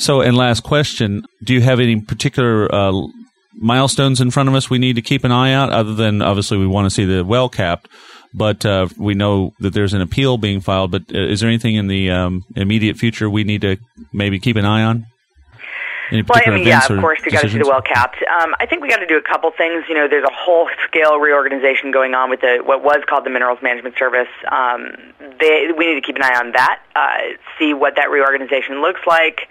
So, 0.00 0.22
and 0.22 0.34
last 0.34 0.62
question: 0.62 1.26
Do 1.44 1.52
you 1.52 1.60
have 1.60 1.78
any 1.78 2.00
particular 2.00 2.74
uh, 2.74 3.06
milestones 3.54 4.18
in 4.18 4.30
front 4.30 4.48
of 4.48 4.54
us 4.54 4.70
we 4.70 4.78
need 4.78 4.96
to 4.96 5.02
keep 5.02 5.24
an 5.24 5.30
eye 5.30 5.52
out? 5.52 5.70
Other 5.70 5.94
than 5.94 6.22
obviously 6.22 6.56
we 6.56 6.66
want 6.66 6.86
to 6.86 6.90
see 6.90 7.04
the 7.04 7.22
well 7.22 7.50
capped, 7.50 7.86
but 8.32 8.64
uh, 8.64 8.88
we 8.96 9.12
know 9.12 9.52
that 9.60 9.74
there's 9.74 9.92
an 9.92 10.00
appeal 10.00 10.38
being 10.38 10.62
filed. 10.62 10.90
But 10.90 11.02
uh, 11.14 11.18
is 11.18 11.40
there 11.40 11.50
anything 11.50 11.74
in 11.74 11.86
the 11.86 12.10
um, 12.10 12.46
immediate 12.56 12.96
future 12.96 13.28
we 13.28 13.44
need 13.44 13.60
to 13.60 13.76
maybe 14.10 14.40
keep 14.40 14.56
an 14.56 14.64
eye 14.64 14.84
on? 14.84 15.04
well, 16.10 16.42
I 16.44 16.50
mean, 16.50 16.66
yeah, 16.66 16.80
of 16.88 17.00
course, 17.00 17.20
we 17.24 17.30
got 17.30 17.42
to 17.42 17.50
see 17.50 17.58
the 17.58 17.66
well 17.66 17.82
capped. 17.82 18.16
Um, 18.22 18.54
I 18.58 18.66
think 18.66 18.82
we 18.82 18.88
got 18.88 18.98
to 18.98 19.06
do 19.06 19.16
a 19.16 19.22
couple 19.22 19.50
things. 19.56 19.84
You 19.88 19.94
know, 19.94 20.08
there's 20.08 20.24
a 20.24 20.32
whole 20.32 20.68
scale 20.86 21.18
reorganization 21.18 21.92
going 21.92 22.14
on 22.14 22.30
with 22.30 22.40
the 22.40 22.58
what 22.64 22.82
was 22.82 23.02
called 23.08 23.24
the 23.24 23.30
Minerals 23.30 23.60
Management 23.62 23.96
Service. 23.96 24.28
Um, 24.50 24.90
they, 25.38 25.68
we 25.76 25.86
need 25.86 26.00
to 26.00 26.06
keep 26.06 26.16
an 26.16 26.22
eye 26.22 26.38
on 26.38 26.52
that, 26.52 26.80
uh, 26.96 27.36
see 27.58 27.74
what 27.74 27.96
that 27.96 28.10
reorganization 28.10 28.82
looks 28.82 29.00
like. 29.06 29.42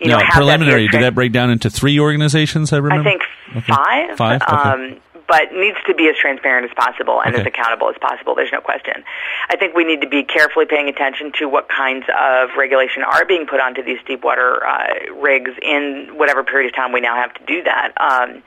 You 0.00 0.08
know, 0.08 0.20
preliminary. 0.30 0.86
That 0.86 0.92
did 0.92 1.02
that 1.02 1.14
break 1.14 1.32
down 1.32 1.50
into 1.50 1.68
three 1.68 2.00
organizations? 2.00 2.72
I 2.72 2.78
remember. 2.78 3.08
I 3.08 3.12
think 3.12 3.22
okay. 3.56 3.72
five. 3.72 4.16
Five. 4.16 4.42
Okay. 4.42 4.52
Um, 4.52 5.00
but 5.30 5.52
needs 5.52 5.78
to 5.86 5.94
be 5.94 6.08
as 6.08 6.16
transparent 6.16 6.68
as 6.68 6.74
possible 6.74 7.22
and 7.22 7.32
okay. 7.32 7.42
as 7.42 7.46
accountable 7.46 7.88
as 7.88 7.94
possible. 8.00 8.34
There's 8.34 8.50
no 8.50 8.60
question. 8.60 9.04
I 9.48 9.54
think 9.56 9.76
we 9.76 9.84
need 9.84 10.00
to 10.00 10.08
be 10.08 10.24
carefully 10.24 10.66
paying 10.66 10.88
attention 10.88 11.30
to 11.38 11.48
what 11.48 11.68
kinds 11.68 12.04
of 12.10 12.50
regulation 12.58 13.04
are 13.04 13.24
being 13.24 13.46
put 13.46 13.60
onto 13.60 13.80
these 13.80 13.98
deep 14.08 14.24
water 14.24 14.66
uh, 14.66 15.14
rigs 15.14 15.52
in 15.62 16.08
whatever 16.16 16.42
period 16.42 16.68
of 16.68 16.74
time 16.74 16.90
we 16.90 17.00
now 17.00 17.14
have 17.14 17.32
to 17.34 17.44
do 17.46 17.62
that. 17.62 17.92
Um, 18.00 18.42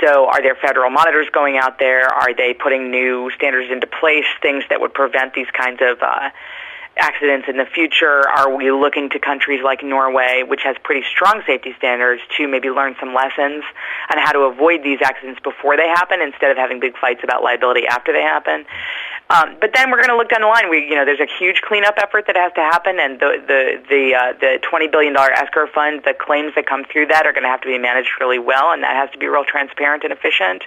so, 0.00 0.26
are 0.26 0.42
there 0.42 0.56
federal 0.56 0.90
monitors 0.90 1.28
going 1.30 1.56
out 1.56 1.78
there? 1.78 2.08
Are 2.08 2.34
they 2.34 2.54
putting 2.54 2.90
new 2.90 3.30
standards 3.36 3.70
into 3.70 3.86
place, 3.86 4.26
things 4.42 4.64
that 4.70 4.80
would 4.80 4.94
prevent 4.94 5.34
these 5.34 5.46
kinds 5.52 5.80
of 5.82 6.02
uh, 6.02 6.30
accidents 6.96 7.46
in 7.48 7.56
the 7.56 7.66
future? 7.66 8.28
Are 8.28 8.54
we 8.54 8.70
looking 8.70 9.10
to 9.10 9.18
countries 9.18 9.60
like 9.64 9.82
Norway, 9.82 10.42
which 10.46 10.62
has 10.64 10.76
pretty 10.82 11.06
strong 11.06 11.42
safety 11.46 11.74
standards, 11.78 12.22
to 12.36 12.48
maybe 12.48 12.70
learn 12.70 12.94
some 13.00 13.14
lessons 13.14 13.64
on 14.10 14.18
how 14.18 14.32
to 14.32 14.40
avoid 14.40 14.82
these 14.82 14.98
accidents 15.02 15.40
before 15.42 15.76
they 15.76 15.88
happen 15.88 16.20
instead 16.20 16.50
of 16.50 16.56
having 16.56 16.80
big 16.80 16.96
fights 16.98 17.20
about 17.24 17.42
liability 17.42 17.86
after 17.86 18.12
they 18.12 18.22
happen? 18.22 18.64
Um, 19.30 19.56
but 19.58 19.70
then 19.72 19.90
we're 19.90 19.96
going 19.96 20.12
to 20.12 20.16
look 20.16 20.28
down 20.28 20.42
the 20.42 20.52
line. 20.52 20.68
We, 20.68 20.84
you 20.84 20.94
know, 20.94 21.04
there's 21.04 21.20
a 21.20 21.30
huge 21.38 21.62
cleanup 21.62 21.94
effort 21.96 22.26
that 22.26 22.36
has 22.36 22.52
to 22.54 22.60
happen, 22.60 23.00
and 23.00 23.18
the 23.18 23.40
the 23.40 23.62
the 23.88 24.14
uh, 24.14 24.32
the 24.38 24.58
twenty 24.60 24.86
billion 24.86 25.14
dollar 25.14 25.32
escrow 25.32 25.66
fund, 25.66 26.02
the 26.04 26.12
claims 26.12 26.52
that 26.56 26.66
come 26.66 26.84
through 26.84 27.06
that 27.06 27.24
are 27.26 27.32
going 27.32 27.44
to 27.44 27.48
have 27.48 27.62
to 27.62 27.68
be 27.68 27.78
managed 27.78 28.10
really 28.20 28.38
well, 28.38 28.72
and 28.72 28.82
that 28.82 28.94
has 28.94 29.10
to 29.12 29.18
be 29.18 29.26
real 29.26 29.44
transparent 29.44 30.04
and 30.04 30.12
efficient. 30.12 30.64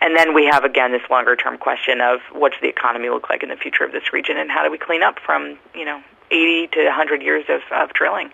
And 0.00 0.16
then 0.16 0.32
we 0.32 0.46
have 0.46 0.64
again 0.64 0.92
this 0.92 1.04
longer 1.10 1.36
term 1.36 1.58
question 1.58 2.00
of 2.00 2.20
what's 2.32 2.56
the 2.62 2.68
economy 2.68 3.10
look 3.10 3.28
like 3.28 3.42
in 3.42 3.50
the 3.50 3.56
future 3.56 3.84
of 3.84 3.92
this 3.92 4.14
region, 4.14 4.38
and 4.38 4.50
how 4.50 4.64
do 4.64 4.70
we 4.70 4.78
clean 4.78 5.02
up 5.02 5.18
from 5.20 5.58
you 5.74 5.84
know 5.84 6.00
80 6.30 6.68
to 6.68 6.84
100 6.84 7.22
years 7.22 7.44
of, 7.48 7.60
of 7.72 7.92
drilling. 7.92 8.30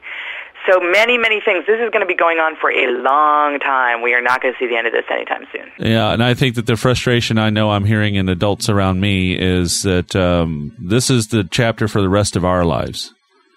So 0.70 0.81
many, 0.81 1.16
many 1.18 1.40
things. 1.40 1.64
This 1.66 1.81
is 1.81 1.90
going 1.90 2.00
to 2.00 2.07
be 2.07 2.14
going 2.14 2.38
on 2.38 2.57
for 2.57 2.70
a 2.70 2.88
long 2.88 3.59
time. 3.61 4.02
We 4.02 4.14
are 4.14 4.20
not 4.20 4.42
going 4.42 4.55
to 4.55 4.59
see 4.59 4.66
the 4.66 4.76
end 4.76 4.87
of 4.87 4.92
this 4.92 5.05
anytime 5.11 5.44
soon. 5.52 5.70
Yeah, 5.79 6.12
and 6.12 6.22
I 6.22 6.35
think 6.35 6.57
that 6.57 6.66
the 6.66 6.76
frustration 6.76 7.38
I 7.38 7.50
know 7.50 7.70
I'm 7.70 7.85
hearing 7.85 8.16
in 8.16 8.29
adults 8.29 8.68
around 8.68 9.00
me 9.00 9.38
is 9.38 9.83
that 9.83 10.16
um, 10.16 10.74
this 10.79 11.09
is 11.09 11.29
the 11.29 11.44
chapter 11.44 11.87
for 11.88 12.00
the 12.00 12.09
rest 12.09 12.37
of 12.37 12.44
our 12.44 12.64
lives. 12.64 13.12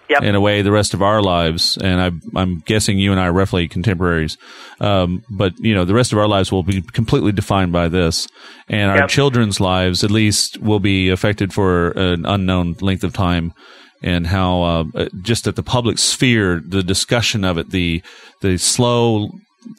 Yep. 0.10 0.24
In 0.24 0.34
a 0.34 0.42
way, 0.42 0.64
the 0.64 0.72
rest 0.72 0.96
of 0.96 1.04
our 1.04 1.22
lives, 1.22 1.78
and 1.78 2.02
I, 2.02 2.42
am 2.42 2.64
guessing 2.66 2.98
you 2.98 3.12
and 3.12 3.20
I 3.20 3.28
are 3.28 3.32
roughly 3.32 3.68
contemporaries, 3.68 4.40
um, 4.80 5.24
but 5.30 5.54
you 5.60 5.76
know, 5.76 5.86
the 5.86 5.94
rest 5.94 6.12
of 6.12 6.18
our 6.18 6.28
lives 6.28 6.52
will 6.52 6.64
be 6.64 6.82
completely 6.82 7.32
defined 7.32 7.72
by 7.72 7.90
this, 7.90 8.28
and 8.68 8.90
our 8.90 8.98
yep. 9.02 9.10
children's 9.10 9.60
lives, 9.60 10.04
at 10.04 10.10
least, 10.10 10.58
will 10.64 10.80
be 10.80 11.10
affected 11.10 11.54
for 11.54 11.92
an 11.92 12.26
unknown 12.26 12.76
length 12.82 13.04
of 13.04 13.14
time 13.14 13.54
and 14.02 14.28
how 14.28 14.62
uh, 14.62 14.84
uh, 14.96 15.10
just 15.22 15.48
at 15.48 15.56
the 15.56 15.64
public 15.64 15.98
sphere, 15.98 16.62
the 16.66 16.84
discussion 16.84 17.44
of 17.44 17.58
it, 17.58 17.72
the 17.72 18.02
the 18.42 18.58
slow 18.58 19.30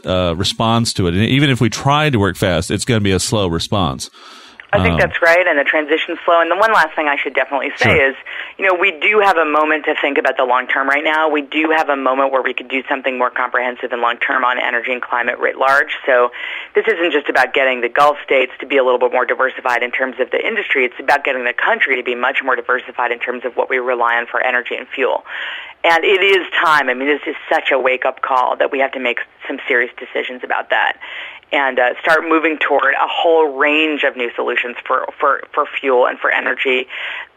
uh, 0.04 0.34
response 0.36 0.92
to 0.94 1.06
it, 1.06 1.14
and 1.14 1.24
even 1.24 1.50
if 1.50 1.60
we 1.60 1.70
try 1.70 2.10
to 2.10 2.18
work 2.18 2.36
fast, 2.36 2.70
it's 2.70 2.84
going 2.84 3.00
to 3.00 3.04
be 3.04 3.12
a 3.12 3.20
slow 3.20 3.46
response. 3.46 4.10
I 4.72 4.82
think 4.82 4.94
um, 4.94 5.00
that's 5.00 5.20
right, 5.20 5.46
and 5.46 5.58
the 5.58 5.64
transition 5.64 6.16
flow. 6.24 6.40
And 6.40 6.50
the 6.50 6.54
one 6.54 6.72
last 6.72 6.94
thing 6.94 7.08
I 7.08 7.16
should 7.16 7.34
definitely 7.34 7.70
say 7.76 7.90
sure. 7.90 8.10
is, 8.10 8.14
you 8.56 8.64
know, 8.66 8.78
we 8.78 8.94
do 9.02 9.18
have 9.18 9.36
a 9.36 9.44
moment 9.44 9.84
to 9.86 9.94
think 10.00 10.16
about 10.16 10.36
the 10.36 10.44
long 10.44 10.68
term 10.68 10.88
right 10.88 11.02
now. 11.02 11.28
We 11.28 11.42
do 11.42 11.74
have 11.74 11.88
a 11.88 11.96
moment 11.96 12.30
where 12.30 12.42
we 12.42 12.54
could 12.54 12.68
do 12.68 12.82
something 12.88 13.18
more 13.18 13.30
comprehensive 13.30 13.90
and 13.90 14.00
long 14.00 14.18
term 14.18 14.44
on 14.44 14.62
energy 14.62 14.92
and 14.92 15.02
climate 15.02 15.38
writ 15.38 15.58
large. 15.58 15.98
So 16.06 16.30
this 16.74 16.86
isn't 16.86 17.10
just 17.10 17.28
about 17.28 17.52
getting 17.52 17.80
the 17.80 17.88
Gulf 17.88 18.18
states 18.22 18.52
to 18.60 18.66
be 18.66 18.76
a 18.76 18.84
little 18.84 19.00
bit 19.00 19.10
more 19.10 19.26
diversified 19.26 19.82
in 19.82 19.90
terms 19.90 20.20
of 20.20 20.30
the 20.30 20.38
industry. 20.38 20.84
It's 20.84 21.00
about 21.00 21.24
getting 21.24 21.42
the 21.42 21.54
country 21.54 21.96
to 21.96 22.04
be 22.04 22.14
much 22.14 22.38
more 22.44 22.54
diversified 22.54 23.10
in 23.10 23.18
terms 23.18 23.44
of 23.44 23.56
what 23.56 23.68
we 23.68 23.78
rely 23.78 24.14
on 24.14 24.26
for 24.26 24.40
energy 24.40 24.76
and 24.76 24.86
fuel. 24.86 25.24
And 25.82 26.04
it 26.04 26.22
is 26.22 26.46
time. 26.62 26.88
I 26.88 26.94
mean, 26.94 27.08
this 27.08 27.22
is 27.26 27.34
such 27.50 27.72
a 27.72 27.78
wake 27.78 28.04
up 28.04 28.22
call 28.22 28.56
that 28.58 28.70
we 28.70 28.78
have 28.78 28.92
to 28.92 29.00
make 29.00 29.18
some 29.48 29.58
serious 29.66 29.90
decisions 29.98 30.44
about 30.44 30.70
that 30.70 31.00
and 31.52 31.78
uh, 31.78 32.00
start 32.00 32.22
moving 32.28 32.58
toward 32.58 32.94
a 32.94 33.08
whole 33.08 33.56
range 33.56 34.04
of 34.04 34.16
new 34.16 34.30
solutions 34.34 34.76
for, 34.86 35.06
for, 35.18 35.42
for 35.52 35.66
fuel 35.80 36.06
and 36.06 36.18
for 36.18 36.30
energy 36.30 36.86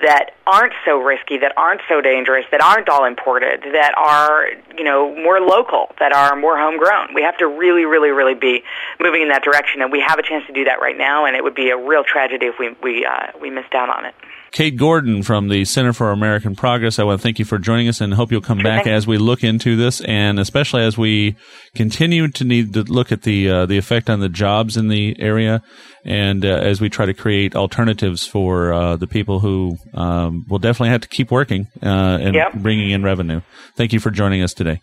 that 0.01 0.31
aren't 0.45 0.73
so 0.85 0.99
risky, 0.99 1.37
that 1.37 1.53
aren't 1.57 1.81
so 1.87 2.01
dangerous, 2.01 2.45
that 2.51 2.61
aren't 2.61 2.89
all 2.89 3.05
imported, 3.05 3.61
that 3.73 3.93
are, 3.97 4.47
you 4.77 4.83
know, 4.83 5.15
more 5.15 5.39
local, 5.39 5.91
that 5.99 6.11
are 6.11 6.35
more 6.35 6.57
homegrown. 6.57 7.13
We 7.13 7.23
have 7.23 7.37
to 7.37 7.47
really, 7.47 7.85
really, 7.85 8.09
really 8.09 8.35
be 8.35 8.63
moving 8.99 9.21
in 9.21 9.29
that 9.29 9.43
direction, 9.43 9.81
and 9.81 9.91
we 9.91 10.01
have 10.01 10.19
a 10.19 10.23
chance 10.23 10.45
to 10.47 10.53
do 10.53 10.65
that 10.65 10.79
right 10.81 10.97
now, 10.97 11.25
and 11.25 11.35
it 11.35 11.43
would 11.43 11.55
be 11.55 11.69
a 11.69 11.77
real 11.77 12.03
tragedy 12.03 12.47
if 12.47 12.59
we, 12.59 12.75
we, 12.83 13.05
uh, 13.05 13.27
we 13.41 13.49
missed 13.49 13.73
out 13.73 13.89
on 13.89 14.05
it. 14.05 14.13
Kate 14.53 14.77
Gordon 14.77 15.23
from 15.23 15.47
the 15.47 15.65
Center 15.65 15.93
for 15.93 16.11
American 16.11 16.55
Progress. 16.55 16.99
I 16.99 17.03
want 17.03 17.19
to 17.19 17.23
thank 17.23 17.39
you 17.39 17.45
for 17.45 17.57
joining 17.57 17.87
us 17.87 18.01
and 18.01 18.13
hope 18.13 18.31
you'll 18.31 18.39
come 18.39 18.59
back 18.59 18.85
as 18.85 19.07
we 19.07 19.17
look 19.17 19.43
into 19.43 19.75
this 19.75 19.99
and 20.01 20.39
especially 20.39 20.83
as 20.83 20.95
we 20.95 21.35
continue 21.73 22.27
to 22.27 22.43
need 22.43 22.73
to 22.73 22.83
look 22.83 23.11
at 23.11 23.23
the 23.23 23.49
uh, 23.49 23.65
the 23.65 23.79
effect 23.79 24.11
on 24.11 24.19
the 24.19 24.29
jobs 24.29 24.77
in 24.77 24.89
the 24.89 25.19
area 25.19 25.63
and 26.05 26.45
uh, 26.45 26.49
as 26.49 26.79
we 26.79 26.87
try 26.87 27.07
to 27.07 27.15
create 27.15 27.55
alternatives 27.55 28.27
for 28.27 28.71
uh, 28.71 28.95
the 28.95 29.07
people 29.07 29.39
who 29.39 29.75
um, 29.95 30.45
will 30.47 30.59
definitely 30.59 30.89
have 30.89 31.01
to 31.01 31.09
keep 31.09 31.31
working 31.31 31.67
uh, 31.81 32.19
and 32.21 32.35
yep. 32.35 32.53
bringing 32.53 32.91
in 32.91 33.01
revenue. 33.01 33.41
Thank 33.75 33.91
you 33.91 33.99
for 33.99 34.11
joining 34.11 34.43
us 34.43 34.53
today. 34.53 34.81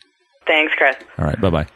Thanks, 0.49 0.75
Chris. 0.75 0.97
All 1.17 1.25
right. 1.25 1.41
Bye 1.41 1.51
bye. 1.51 1.67